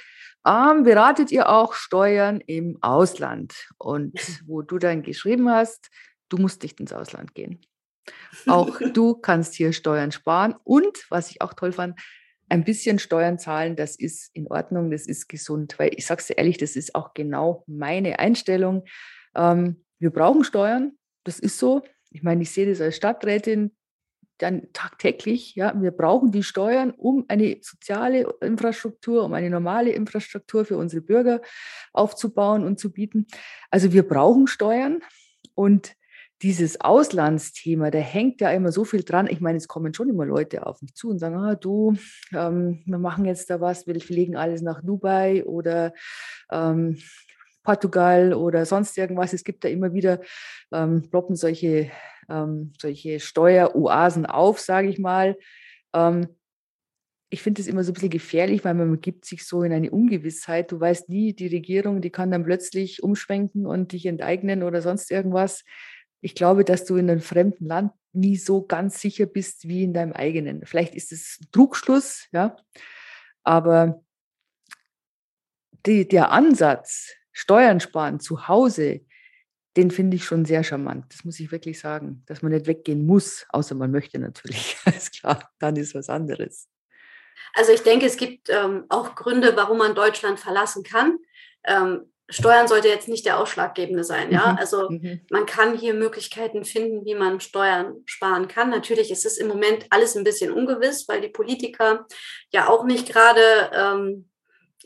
ähm, 0.46 0.84
beratet 0.84 1.32
ihr 1.32 1.50
auch 1.50 1.74
Steuern 1.74 2.42
im 2.42 2.78
Ausland? 2.82 3.68
Und 3.78 4.14
wo 4.48 4.62
du 4.62 4.80
dann 4.80 5.04
geschrieben 5.04 5.50
hast, 5.50 5.90
du 6.30 6.38
musst 6.38 6.64
nicht 6.64 6.80
ins 6.80 6.94
Ausland 6.94 7.36
gehen. 7.36 7.62
Auch 8.48 8.80
du 8.94 9.16
kannst 9.16 9.54
hier 9.54 9.72
Steuern 9.72 10.12
sparen. 10.12 10.56
Und 10.66 11.06
was 11.10 11.30
ich 11.32 11.42
auch 11.42 11.54
toll 11.54 11.72
fand, 11.72 11.98
ein 12.54 12.64
bisschen 12.64 13.00
Steuern 13.00 13.40
zahlen, 13.40 13.76
das 13.76 13.96
ist 13.96 14.30
in 14.36 14.46
Ordnung, 14.46 14.92
das 14.92 15.08
ist 15.08 15.28
gesund. 15.28 15.74
Weil 15.80 15.90
ich 15.96 16.06
sage 16.06 16.22
es 16.22 16.30
ehrlich, 16.30 16.60
das 16.60 16.76
ist 16.76 16.94
auch 16.94 17.16
genau 17.16 17.64
meine 17.66 18.20
Einstellung. 18.20 18.86
Ähm, 19.36 19.84
wir 19.98 20.12
brauchen 20.12 20.44
Steuern, 20.44 20.92
das 21.24 21.40
ist 21.40 21.58
so. 21.58 21.82
Ich 22.12 22.22
meine, 22.22 22.44
ich 22.44 22.52
sehe 22.52 22.70
das 22.70 22.80
als 22.80 22.96
Stadträtin 22.96 23.76
dann 24.38 24.72
tagtäglich. 24.72 25.56
Ja, 25.56 25.74
wir 25.82 25.90
brauchen 25.90 26.32
die 26.32 26.44
Steuern, 26.44 26.92
um 26.92 27.26
eine 27.28 27.58
soziale 27.62 28.32
Infrastruktur, 28.42 29.24
um 29.24 29.34
eine 29.34 29.50
normale 29.50 29.90
Infrastruktur 29.90 30.64
für 30.64 30.78
unsere 30.78 31.02
Bürger 31.02 31.42
aufzubauen 31.92 32.64
und 32.64 32.80
zu 32.80 32.92
bieten. 32.92 33.26
Also 33.72 33.94
wir 33.94 34.08
brauchen 34.08 34.46
Steuern 34.46 35.00
und 35.56 35.96
dieses 36.44 36.82
Auslandsthema, 36.82 37.90
da 37.90 38.00
hängt 38.00 38.42
ja 38.42 38.52
immer 38.52 38.74
so 38.74 38.84
viel 38.84 39.04
dran. 39.04 39.28
Ich 39.28 39.40
meine, 39.40 39.58
es 39.58 39.70
kommen 39.70 39.94
schon 39.94 40.10
immer 40.10 40.26
Leute 40.26 40.68
auf 40.68 40.82
mich 40.82 40.94
zu 40.94 41.10
und 41.10 41.18
sagen, 41.18 41.38
ah, 41.38 41.56
du, 41.56 41.96
ähm, 42.34 42.84
wir 42.86 42.98
machen 42.98 43.24
jetzt 43.24 43.50
da 43.50 43.62
was, 43.62 43.88
wir 43.88 44.00
fliegen 44.02 44.36
alles 44.36 44.62
nach 44.62 44.82
Dubai 44.82 45.46
oder 45.46 45.94
ähm, 46.52 46.98
Portugal 47.64 48.34
oder 48.34 48.66
sonst 48.66 48.98
irgendwas. 48.98 49.32
Es 49.32 49.46
gibt 49.46 49.64
da 49.64 49.70
immer 49.70 49.94
wieder, 49.94 50.20
ähm, 50.74 51.10
ploppen 51.10 51.38
solche, 51.38 51.90
ähm, 52.30 52.74
solche 52.78 53.22
Steueroasen 53.22 54.26
auf, 54.26 54.60
sage 54.60 54.90
ich 54.90 55.00
mal. 55.00 55.38
Ähm, 55.94 56.28
ich 57.30 57.42
finde 57.42 57.62
es 57.62 57.68
immer 57.68 57.86
so 57.86 57.92
ein 57.92 57.94
bisschen 57.94 58.10
gefährlich, 58.10 58.66
weil 58.66 58.74
man 58.74 59.00
gibt 59.00 59.26
sich 59.26 59.48
so 59.48 59.64
in 59.64 59.72
eine 59.72 59.90
Ungewissheit. 59.90 60.72
Du 60.72 60.80
weißt 60.80 61.08
nie, 61.08 61.34
die 61.34 61.48
Regierung, 61.48 62.02
die 62.02 62.12
kann 62.12 62.30
dann 62.30 62.44
plötzlich 62.44 63.02
umschwenken 63.02 63.66
und 63.66 63.94
dich 63.94 64.06
enteignen 64.06 64.62
oder 64.62 64.82
sonst 64.82 65.10
irgendwas 65.10 65.64
ich 66.24 66.36
glaube, 66.36 66.64
dass 66.64 66.86
du 66.86 66.96
in 66.96 67.10
einem 67.10 67.22
fremden 67.22 67.66
Land 67.66 67.92
nie 68.14 68.38
so 68.38 68.66
ganz 68.66 69.02
sicher 69.02 69.26
bist 69.26 69.68
wie 69.68 69.84
in 69.84 69.94
deinem 69.94 70.14
eigenen. 70.14 70.66
Vielleicht 70.66 70.96
ist 70.96 71.12
es 71.12 71.40
Trugschluss, 71.52 72.28
ja, 72.32 72.56
aber 73.44 74.02
die, 75.86 76.08
der 76.08 76.32
Ansatz, 76.32 77.12
Steuern 77.34 77.80
sparen 77.82 78.22
zu 78.22 78.48
Hause, 78.48 79.02
den 79.76 79.92
finde 79.92 80.16
ich 80.16 80.24
schon 80.24 80.46
sehr 80.46 80.64
charmant. 80.64 81.12
Das 81.12 81.26
muss 81.26 81.40
ich 81.40 81.52
wirklich 81.52 81.80
sagen, 81.80 82.24
dass 82.28 82.42
man 82.42 82.52
nicht 82.52 82.68
weggehen 82.68 83.06
muss, 83.06 83.46
außer 83.50 83.76
man 83.76 83.92
möchte 83.92 84.18
natürlich. 84.18 84.78
Alles 84.86 85.12
klar, 85.12 85.52
dann 85.60 85.76
ist 85.76 85.94
was 85.94 86.10
anderes. 86.10 86.70
Also 87.54 87.74
ich 87.74 87.82
denke, 87.82 88.06
es 88.06 88.16
gibt 88.16 88.50
ähm, 88.50 88.86
auch 88.88 89.16
Gründe, 89.16 89.58
warum 89.58 89.80
man 89.80 89.96
Deutschland 89.96 90.40
verlassen 90.40 90.84
kann. 90.84 91.18
Ähm, 91.66 92.13
Steuern 92.34 92.68
sollte 92.68 92.88
jetzt 92.88 93.08
nicht 93.08 93.26
der 93.26 93.40
ausschlaggebende 93.40 94.04
sein. 94.04 94.32
Ja, 94.32 94.54
mhm. 94.54 94.58
also 94.58 94.90
mhm. 94.90 95.22
man 95.30 95.46
kann 95.46 95.78
hier 95.78 95.94
Möglichkeiten 95.94 96.66
finden, 96.66 97.06
wie 97.06 97.16
man 97.16 97.40
Steuern 97.40 98.02
sparen 98.06 98.48
kann. 98.48 98.70
Natürlich 98.70 99.12
ist 99.12 99.26
es 99.26 99.38
im 99.38 99.48
Moment 99.48 99.86
alles 99.92 100.16
ein 100.16 100.24
bisschen 100.24 100.52
ungewiss, 100.52 101.08
weil 101.08 101.22
die 101.22 101.30
Politiker 101.30 102.08
ja 102.52 102.68
auch 102.70 102.86
nicht 102.86 103.08
gerade 103.08 103.72
ähm, 103.74 104.30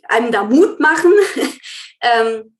einem 0.09 0.31
da 0.31 0.43
Mut 0.43 0.79
machen. 0.79 1.13
ähm, 2.01 2.57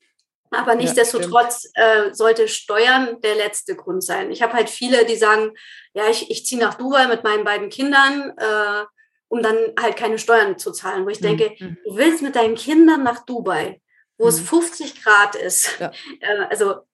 aber 0.52 0.76
nichtsdestotrotz 0.76 1.70
äh, 1.74 2.14
sollte 2.14 2.48
Steuern 2.48 3.20
der 3.20 3.36
letzte 3.36 3.76
Grund 3.76 4.02
sein. 4.02 4.32
Ich 4.32 4.42
habe 4.42 4.54
halt 4.54 4.70
viele, 4.70 5.06
die 5.06 5.18
sagen, 5.18 5.52
ja, 5.94 6.10
ich, 6.10 6.32
ich 6.32 6.46
ziehe 6.46 6.62
nach 6.62 6.76
Dubai 6.76 7.08
mit 7.08 7.26
meinen 7.26 7.44
beiden 7.44 7.70
Kindern, 7.70 8.32
äh, 8.38 8.86
um 9.28 9.44
dann 9.44 9.58
halt 9.78 9.98
keine 9.98 10.18
Steuern 10.18 10.58
zu 10.58 10.72
zahlen. 10.72 11.06
Wo 11.06 11.10
ich 11.10 11.20
mhm. 11.20 11.38
denke, 11.38 11.56
mhm. 11.60 11.78
du 11.84 11.98
willst 11.98 12.22
mit 12.22 12.38
deinen 12.38 12.56
Kindern 12.56 13.04
nach 13.04 13.26
Dubai 13.26 13.82
wo 14.18 14.26
mhm. 14.26 14.30
es 14.30 14.40
50 14.40 15.04
Grad 15.04 15.36
ist. 15.36 15.80
Ja. 15.80 15.92
Äh, 16.20 16.46
also 16.50 16.88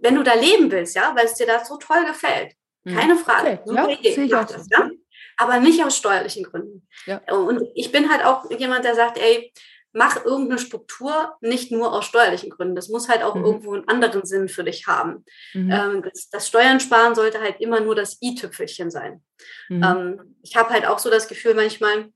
wenn 0.00 0.14
du 0.14 0.22
da 0.22 0.34
leben 0.34 0.70
willst, 0.70 0.96
ja, 0.96 1.14
weil 1.14 1.26
es 1.26 1.34
dir 1.34 1.46
da 1.46 1.62
so 1.62 1.76
toll 1.76 2.06
gefällt, 2.06 2.54
mhm. 2.84 2.96
keine 2.96 3.16
Frage, 3.16 3.60
okay. 3.64 3.74
ja, 3.74 3.88
Idee, 3.88 4.28
mach 4.30 4.46
das, 4.46 4.66
ja? 4.70 4.90
aber 5.36 5.60
nicht 5.60 5.84
aus 5.84 5.96
steuerlichen 5.96 6.44
Gründen. 6.44 6.88
Ja. 7.06 7.20
Und 7.30 7.68
ich 7.74 7.92
bin 7.92 8.10
halt 8.10 8.24
auch 8.24 8.50
jemand, 8.50 8.84
der 8.84 8.94
sagt, 8.94 9.18
ey, 9.18 9.52
mach 9.92 10.24
irgendeine 10.24 10.60
Struktur 10.60 11.34
nicht 11.40 11.72
nur 11.72 11.92
aus 11.92 12.06
steuerlichen 12.06 12.50
Gründen. 12.50 12.76
Das 12.76 12.88
muss 12.88 13.08
halt 13.08 13.22
auch 13.22 13.34
mhm. 13.34 13.44
irgendwo 13.44 13.74
einen 13.74 13.88
anderen 13.88 14.24
Sinn 14.24 14.48
für 14.48 14.64
dich 14.64 14.86
haben. 14.86 15.24
Mhm. 15.52 15.70
Ähm, 15.70 16.02
das, 16.02 16.30
das, 16.30 16.46
Steuern 16.46 16.80
sparen 16.80 17.14
sollte 17.14 17.40
halt 17.40 17.60
immer 17.60 17.80
nur 17.80 17.94
das 17.94 18.18
i-Tüpfelchen 18.22 18.90
sein. 18.90 19.22
Mhm. 19.68 19.82
Ähm, 19.82 20.36
ich 20.42 20.56
habe 20.56 20.70
halt 20.70 20.86
auch 20.86 20.98
so 20.98 21.10
das 21.10 21.26
Gefühl 21.26 21.54
manchmal, 21.54 22.12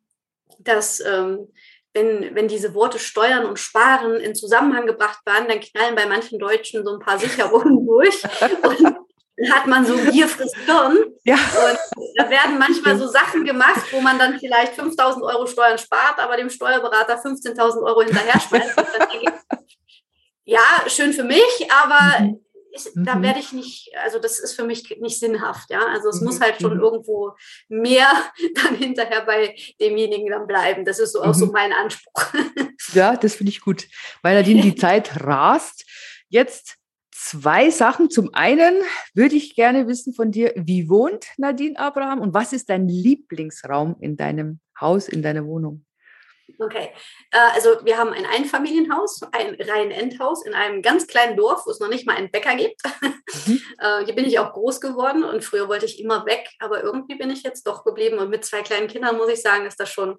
dass 0.61 1.01
ähm, 1.01 1.49
wenn, 1.95 2.35
wenn 2.35 2.49
diese 2.49 2.75
Worte 2.75 2.99
Steuern 2.99 3.47
und 3.47 3.59
Sparen 3.59 4.17
in 4.17 4.35
Zusammenhang 4.35 4.87
gebracht 4.87 5.21
werden, 5.25 5.47
dann 5.49 5.61
knallen 5.61 5.95
bei 5.95 6.07
manchen 6.07 6.39
Deutschen 6.39 6.85
so 6.85 6.93
ein 6.93 6.99
paar 6.99 7.19
Sicherungen 7.19 7.87
durch. 7.87 8.23
Und 8.63 8.83
dann 8.83 9.53
hat 9.53 9.67
man 9.67 9.87
so 9.87 9.97
Gier 9.97 10.29
frisst 10.29 10.57
Hirn. 10.67 10.99
Ja. 11.25 11.37
Und 11.37 11.79
da 12.17 12.29
werden 12.29 12.59
manchmal 12.59 12.99
so 12.99 13.07
Sachen 13.07 13.45
gemacht, 13.45 13.83
wo 13.93 14.01
man 14.01 14.19
dann 14.19 14.39
vielleicht 14.39 14.75
5000 14.75 15.25
Euro 15.25 15.47
Steuern 15.47 15.79
spart, 15.79 16.19
aber 16.19 16.37
dem 16.37 16.51
Steuerberater 16.51 17.15
15.000 17.15 17.83
Euro 17.83 18.03
hinterher 18.03 18.41
schmeißt. 18.41 18.77
ja, 20.45 20.61
schön 20.89 21.13
für 21.13 21.25
mich, 21.25 21.69
aber 21.71 22.25
mhm 22.25 22.44
ich, 22.75 22.95
mhm. 22.95 23.05
da 23.05 23.23
werde 23.23 23.41
ich 23.41 23.53
nicht, 23.53 23.91
also 24.03 24.19
das 24.19 24.39
ist 24.39 24.55
für 24.55 24.65
mich 24.65 24.97
nicht 25.01 25.19
sinnhaft, 25.19 25.71
ja. 25.71 25.81
Also 25.87 26.09
es 26.09 26.21
mhm. 26.21 26.27
muss 26.27 26.41
halt 26.41 26.61
schon 26.61 26.75
mhm. 26.75 26.83
irgendwo 26.83 27.33
mehr 27.69 28.09
dann 28.55 28.77
hinterher 28.77 29.25
bei 29.25 29.55
demjenigen 29.81 30.31
dann 30.31 30.47
bleiben. 30.47 30.85
Das 30.85 30.99
ist 30.99 31.13
so 31.13 31.23
auch 31.23 31.35
so 31.35 31.47
mhm. 31.47 31.53
mein 31.53 31.73
Anspruch. 31.73 32.25
Ja, 32.93 33.17
das 33.17 33.37
finde 33.37 33.51
ich 33.51 33.63
gut, 33.63 33.89
weil 34.23 34.37
Nadine 34.37 34.61
die 34.61 34.75
Zeit 34.77 35.25
rast. 35.25 35.85
Jetzt 36.29 36.77
zwei 37.11 37.71
Sachen. 37.71 38.11
Zum 38.11 38.35
einen 38.35 38.75
würde 39.15 39.37
ich 39.37 39.55
gerne 39.55 39.89
wissen 39.89 40.13
von 40.13 40.31
dir, 40.31 40.53
wie 40.55 40.89
wohnt 40.91 41.27
Nadine 41.39 41.79
Abraham 41.79 42.21
und 42.21 42.35
was 42.35 42.53
ist 42.53 42.69
dein 42.69 42.87
Lieblingsraum 42.87 43.97
in 44.01 44.17
deinem 44.17 44.61
Haus, 44.79 45.09
in 45.09 45.23
deiner 45.23 45.47
Wohnung? 45.47 45.87
Okay, 46.59 46.91
äh, 47.31 47.39
also 47.55 47.85
wir 47.85 47.99
haben 47.99 48.13
ein 48.13 48.27
Einfamilienhaus, 48.27 49.23
ein 49.33 49.57
Reihenendhaus 49.61 50.45
in 50.45 50.55
einem 50.55 50.83
ganz 50.83 51.07
kleinen 51.07 51.37
Dorf, 51.37 51.67
wo 51.67 51.71
es 51.71 51.81
noch 51.81 51.89
nicht 51.89 52.07
mal 52.07 52.17
einen 52.17 52.31
Bäcker 52.31 52.55
gibt. 52.57 52.81
Mhm. 53.47 53.61
Äh, 53.79 54.05
hier 54.05 54.15
bin 54.15 54.25
ich 54.25 54.39
auch 54.39 54.53
groß 54.53 54.81
geworden 54.81 55.25
und 55.25 55.45
früher 55.45 55.69
wollte 55.69 55.85
ich 55.85 56.01
immer 56.01 56.25
weg, 56.27 56.49
aber 56.61 56.85
irgendwie 56.85 57.17
bin 57.17 57.29
ich 57.31 57.43
jetzt 57.43 57.67
doch 57.67 57.85
geblieben 57.85 58.19
und 58.19 58.31
mit 58.31 58.45
zwei 58.45 58.63
kleinen 58.63 58.87
Kindern 58.87 59.17
muss 59.17 59.29
ich 59.29 59.43
sagen, 59.43 59.67
ist 59.67 59.81
das 59.81 59.91
schon 59.91 60.17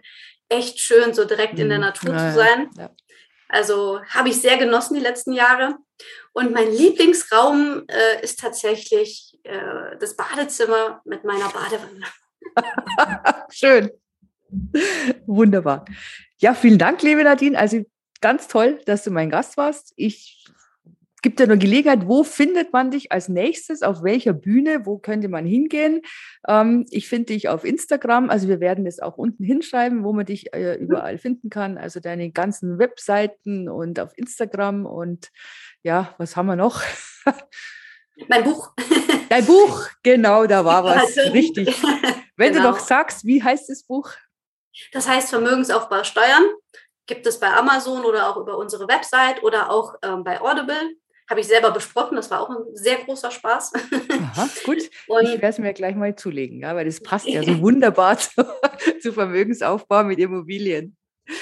echt 0.50 0.80
schön, 0.80 1.14
so 1.14 1.24
direkt 1.24 1.58
in 1.58 1.70
der 1.70 1.78
mhm. 1.78 1.86
Natur 1.86 2.14
ja, 2.14 2.18
zu 2.20 2.36
sein. 2.36 2.70
Ja. 2.78 2.90
Also 3.48 4.02
habe 4.10 4.30
ich 4.30 4.42
sehr 4.42 4.58
genossen 4.58 4.96
die 4.96 5.00
letzten 5.00 5.32
Jahre. 5.32 5.78
Und 6.34 6.52
mein 6.52 6.72
Lieblingsraum 6.72 7.86
äh, 7.88 8.22
ist 8.22 8.40
tatsächlich 8.40 9.38
äh, 9.44 9.98
das 10.00 10.18
Badezimmer 10.18 11.02
mit 11.06 11.24
meiner 11.24 11.50
Badewanne. 11.50 12.06
Schön. 13.50 13.92
Wunderbar. 15.26 15.86
Ja, 16.38 16.54
vielen 16.54 16.78
Dank, 16.78 17.02
liebe 17.02 17.24
Nadine. 17.24 17.58
Also 17.58 17.84
ganz 18.22 18.48
toll, 18.48 18.80
dass 18.86 19.04
du 19.04 19.12
mein 19.12 19.30
Gast 19.30 19.58
warst. 19.58 19.94
Ich 19.96 20.46
gebe 21.26 21.36
dir 21.36 21.46
eine 21.46 21.58
Gelegenheit, 21.58 22.08
wo 22.08 22.24
findet 22.24 22.72
man 22.72 22.92
dich 22.92 23.12
als 23.12 23.30
nächstes, 23.30 23.82
auf 23.82 24.04
welcher 24.04 24.34
Bühne, 24.34 24.86
wo 24.86 25.00
könnte 25.00 25.28
man 25.28 25.44
hingehen? 25.44 26.02
Ähm, 26.48 26.86
ich 26.92 27.10
finde 27.10 27.34
dich 27.34 27.50
auf 27.50 27.66
Instagram, 27.66 28.30
also 28.30 28.48
wir 28.48 28.60
werden 28.60 28.86
das 28.86 29.00
auch 29.00 29.18
unten 29.18 29.44
hinschreiben, 29.44 30.04
wo 30.04 30.14
man 30.14 30.28
dich 30.28 30.54
äh, 30.54 30.76
überall 30.76 31.18
finden 31.18 31.50
kann, 31.50 31.80
also 31.80 32.00
deine 32.00 32.30
ganzen 32.30 32.78
Webseiten 32.78 33.70
und 33.70 34.00
auf 34.00 34.16
Instagram 34.16 34.86
und 34.86 35.32
ja, 35.82 36.14
was 36.20 36.36
haben 36.36 36.46
wir 36.46 36.56
noch? 36.56 36.84
Mein 38.30 38.44
Buch. 38.44 38.74
Dein 39.30 39.46
Buch, 39.46 39.88
genau, 40.04 40.46
da 40.46 40.64
war 40.64 40.84
was. 40.84 41.18
Also, 41.18 41.32
Richtig. 41.32 41.76
Wenn 42.38 42.54
genau. 42.54 42.66
du 42.66 42.70
noch 42.72 42.80
sagst, 42.80 43.26
wie 43.26 43.42
heißt 43.42 43.70
das 43.70 43.84
Buch? 43.84 44.12
Das 44.92 45.08
heißt 45.08 45.30
Vermögensaufbau 45.30 46.04
steuern. 46.04 46.44
Gibt 47.08 47.28
es 47.28 47.40
bei 47.40 47.54
Amazon 47.54 48.04
oder 48.04 48.30
auch 48.30 48.38
über 48.38 48.58
unsere 48.58 48.88
Website 48.88 49.44
oder 49.44 49.70
auch 49.70 49.96
ähm, 50.02 50.24
bei 50.24 50.42
Audible. 50.42 50.96
Habe 51.30 51.40
ich 51.40 51.48
selber 51.48 51.72
besprochen. 51.72 52.16
Das 52.16 52.30
war 52.30 52.42
auch 52.42 52.50
ein 52.50 52.76
sehr 52.76 52.98
großer 52.98 53.32
Spaß. 53.32 53.74
Aha, 53.74 54.50
gut. 54.66 54.78
Und 55.08 55.24
ich 55.24 55.34
werde 55.34 55.48
es 55.48 55.58
mir 55.60 55.74
gleich 55.74 55.96
mal 55.96 56.16
zulegen, 56.16 56.62
ja, 56.62 56.76
weil 56.76 56.86
das 56.86 57.02
passt 57.02 57.28
ja 57.28 57.44
so 57.44 57.60
wunderbar 57.62 58.18
zu, 58.20 58.46
zu 59.02 59.14
Vermögensaufbau 59.14 60.04
mit 60.04 60.20
Immobilien. 60.20 60.96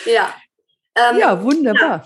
Ja. 0.06 0.34
Ähm, 0.96 1.18
ja, 1.18 1.42
wunderbar. 1.42 2.06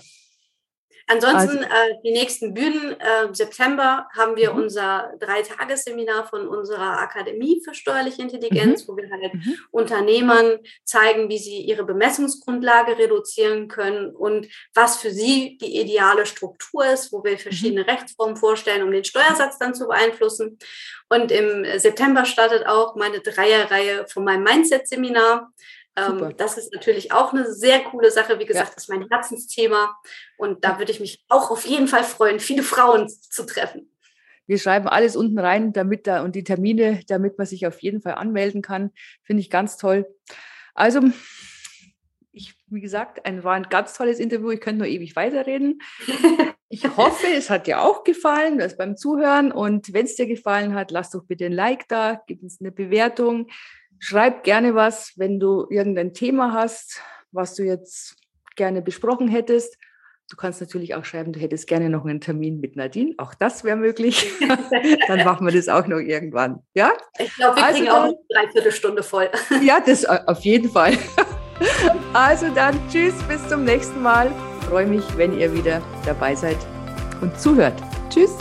Ansonsten 1.10 1.64
also, 1.64 1.92
äh, 1.92 1.94
die 2.04 2.12
nächsten 2.12 2.52
Bühnen. 2.52 2.92
Äh, 3.00 3.32
September 3.32 4.08
haben 4.14 4.36
wir 4.36 4.52
mhm. 4.52 4.62
unser 4.62 5.14
Dreitagesseminar 5.18 6.28
von 6.28 6.46
unserer 6.46 6.98
Akademie 6.98 7.62
für 7.64 7.72
steuerliche 7.72 8.20
Intelligenz, 8.20 8.82
mhm. 8.82 8.92
wo 8.92 8.96
wir 8.98 9.10
halt 9.10 9.32
mhm. 9.32 9.56
Unternehmern 9.70 10.58
zeigen, 10.84 11.30
wie 11.30 11.38
sie 11.38 11.62
ihre 11.62 11.84
Bemessungsgrundlage 11.84 12.98
reduzieren 12.98 13.68
können 13.68 14.14
und 14.14 14.48
was 14.74 14.98
für 14.98 15.10
sie 15.10 15.56
die 15.56 15.80
ideale 15.80 16.26
Struktur 16.26 16.84
ist, 16.84 17.10
wo 17.10 17.24
wir 17.24 17.32
mhm. 17.32 17.38
verschiedene 17.38 17.86
Rechtsformen 17.86 18.36
vorstellen, 18.36 18.82
um 18.82 18.90
den 18.90 19.04
Steuersatz 19.04 19.58
dann 19.58 19.74
zu 19.74 19.88
beeinflussen. 19.88 20.58
Und 21.08 21.32
im 21.32 21.64
September 21.78 22.26
startet 22.26 22.66
auch 22.66 22.96
meine 22.96 23.20
Dreierreihe 23.20 24.06
von 24.08 24.24
meinem 24.24 24.42
Mindset-Seminar. 24.42 25.50
Ähm, 26.06 26.34
das 26.36 26.58
ist 26.58 26.72
natürlich 26.72 27.12
auch 27.12 27.32
eine 27.32 27.52
sehr 27.52 27.80
coole 27.84 28.10
Sache. 28.10 28.38
Wie 28.38 28.46
gesagt, 28.46 28.68
ja. 28.68 28.74
das 28.74 28.84
ist 28.84 28.88
mein 28.88 29.06
Herzensthema. 29.10 29.96
Und 30.36 30.64
da 30.64 30.78
würde 30.78 30.92
ich 30.92 31.00
mich 31.00 31.24
auch 31.28 31.50
auf 31.50 31.66
jeden 31.66 31.88
Fall 31.88 32.04
freuen, 32.04 32.40
viele 32.40 32.62
Frauen 32.62 33.08
zu 33.08 33.44
treffen. 33.44 33.90
Wir 34.46 34.58
schreiben 34.58 34.88
alles 34.88 35.14
unten 35.14 35.38
rein, 35.38 35.72
damit 35.72 36.06
da 36.06 36.22
und 36.22 36.34
die 36.34 36.44
Termine, 36.44 37.02
damit 37.06 37.36
man 37.36 37.46
sich 37.46 37.66
auf 37.66 37.80
jeden 37.82 38.00
Fall 38.00 38.14
anmelden 38.14 38.62
kann. 38.62 38.92
Finde 39.22 39.42
ich 39.42 39.50
ganz 39.50 39.76
toll. 39.76 40.06
Also, 40.74 41.02
ich, 42.32 42.54
wie 42.68 42.80
gesagt, 42.80 43.26
ein, 43.26 43.44
war 43.44 43.54
ein 43.54 43.64
ganz 43.64 43.94
tolles 43.94 44.18
Interview. 44.18 44.50
Ich 44.50 44.60
könnte 44.60 44.78
nur 44.78 44.88
ewig 44.88 45.16
weiterreden. 45.16 45.80
Ich 46.70 46.84
hoffe, 46.84 47.26
es 47.34 47.48
hat 47.48 47.66
dir 47.66 47.80
auch 47.80 48.04
gefallen, 48.04 48.58
das 48.58 48.76
beim 48.76 48.94
Zuhören. 48.94 49.52
Und 49.52 49.94
wenn 49.94 50.04
es 50.04 50.16
dir 50.16 50.26
gefallen 50.26 50.74
hat, 50.74 50.90
lass 50.90 51.10
doch 51.10 51.24
bitte 51.24 51.46
ein 51.46 51.52
Like 51.52 51.88
da, 51.88 52.22
gib 52.26 52.42
uns 52.42 52.60
eine 52.60 52.70
Bewertung. 52.70 53.48
Schreib 53.98 54.44
gerne 54.44 54.74
was, 54.74 55.12
wenn 55.16 55.40
du 55.40 55.66
irgendein 55.70 56.14
Thema 56.14 56.52
hast, 56.52 57.00
was 57.32 57.54
du 57.54 57.64
jetzt 57.64 58.16
gerne 58.56 58.82
besprochen 58.82 59.28
hättest. 59.28 59.76
Du 60.30 60.36
kannst 60.36 60.60
natürlich 60.60 60.94
auch 60.94 61.06
schreiben, 61.06 61.32
du 61.32 61.40
hättest 61.40 61.66
gerne 61.66 61.88
noch 61.88 62.04
einen 62.04 62.20
Termin 62.20 62.60
mit 62.60 62.76
Nadine. 62.76 63.14
Auch 63.16 63.32
das 63.34 63.64
wäre 63.64 63.76
möglich. 63.76 64.30
dann 65.08 65.24
machen 65.24 65.46
wir 65.46 65.54
das 65.54 65.68
auch 65.68 65.86
noch 65.86 66.00
irgendwann. 66.00 66.62
Ja? 66.74 66.92
Ich 67.18 67.34
glaube, 67.34 67.56
wir 67.56 67.64
also 67.64 67.78
kriegen 67.78 67.86
dann, 67.86 67.96
auch 67.96 68.04
eine 68.04 68.16
Dreiviertelstunde 68.28 69.02
voll. 69.02 69.30
ja, 69.62 69.80
das 69.80 70.04
äh, 70.04 70.18
auf 70.26 70.40
jeden 70.40 70.70
Fall. 70.70 70.98
also 72.12 72.52
dann, 72.54 72.78
tschüss, 72.90 73.14
bis 73.22 73.48
zum 73.48 73.64
nächsten 73.64 74.02
Mal. 74.02 74.30
Ich 74.60 74.66
freue 74.66 74.86
mich, 74.86 75.04
wenn 75.16 75.38
ihr 75.38 75.52
wieder 75.54 75.80
dabei 76.04 76.34
seid 76.34 76.58
und 77.22 77.40
zuhört. 77.40 77.74
Tschüss. 78.10 78.36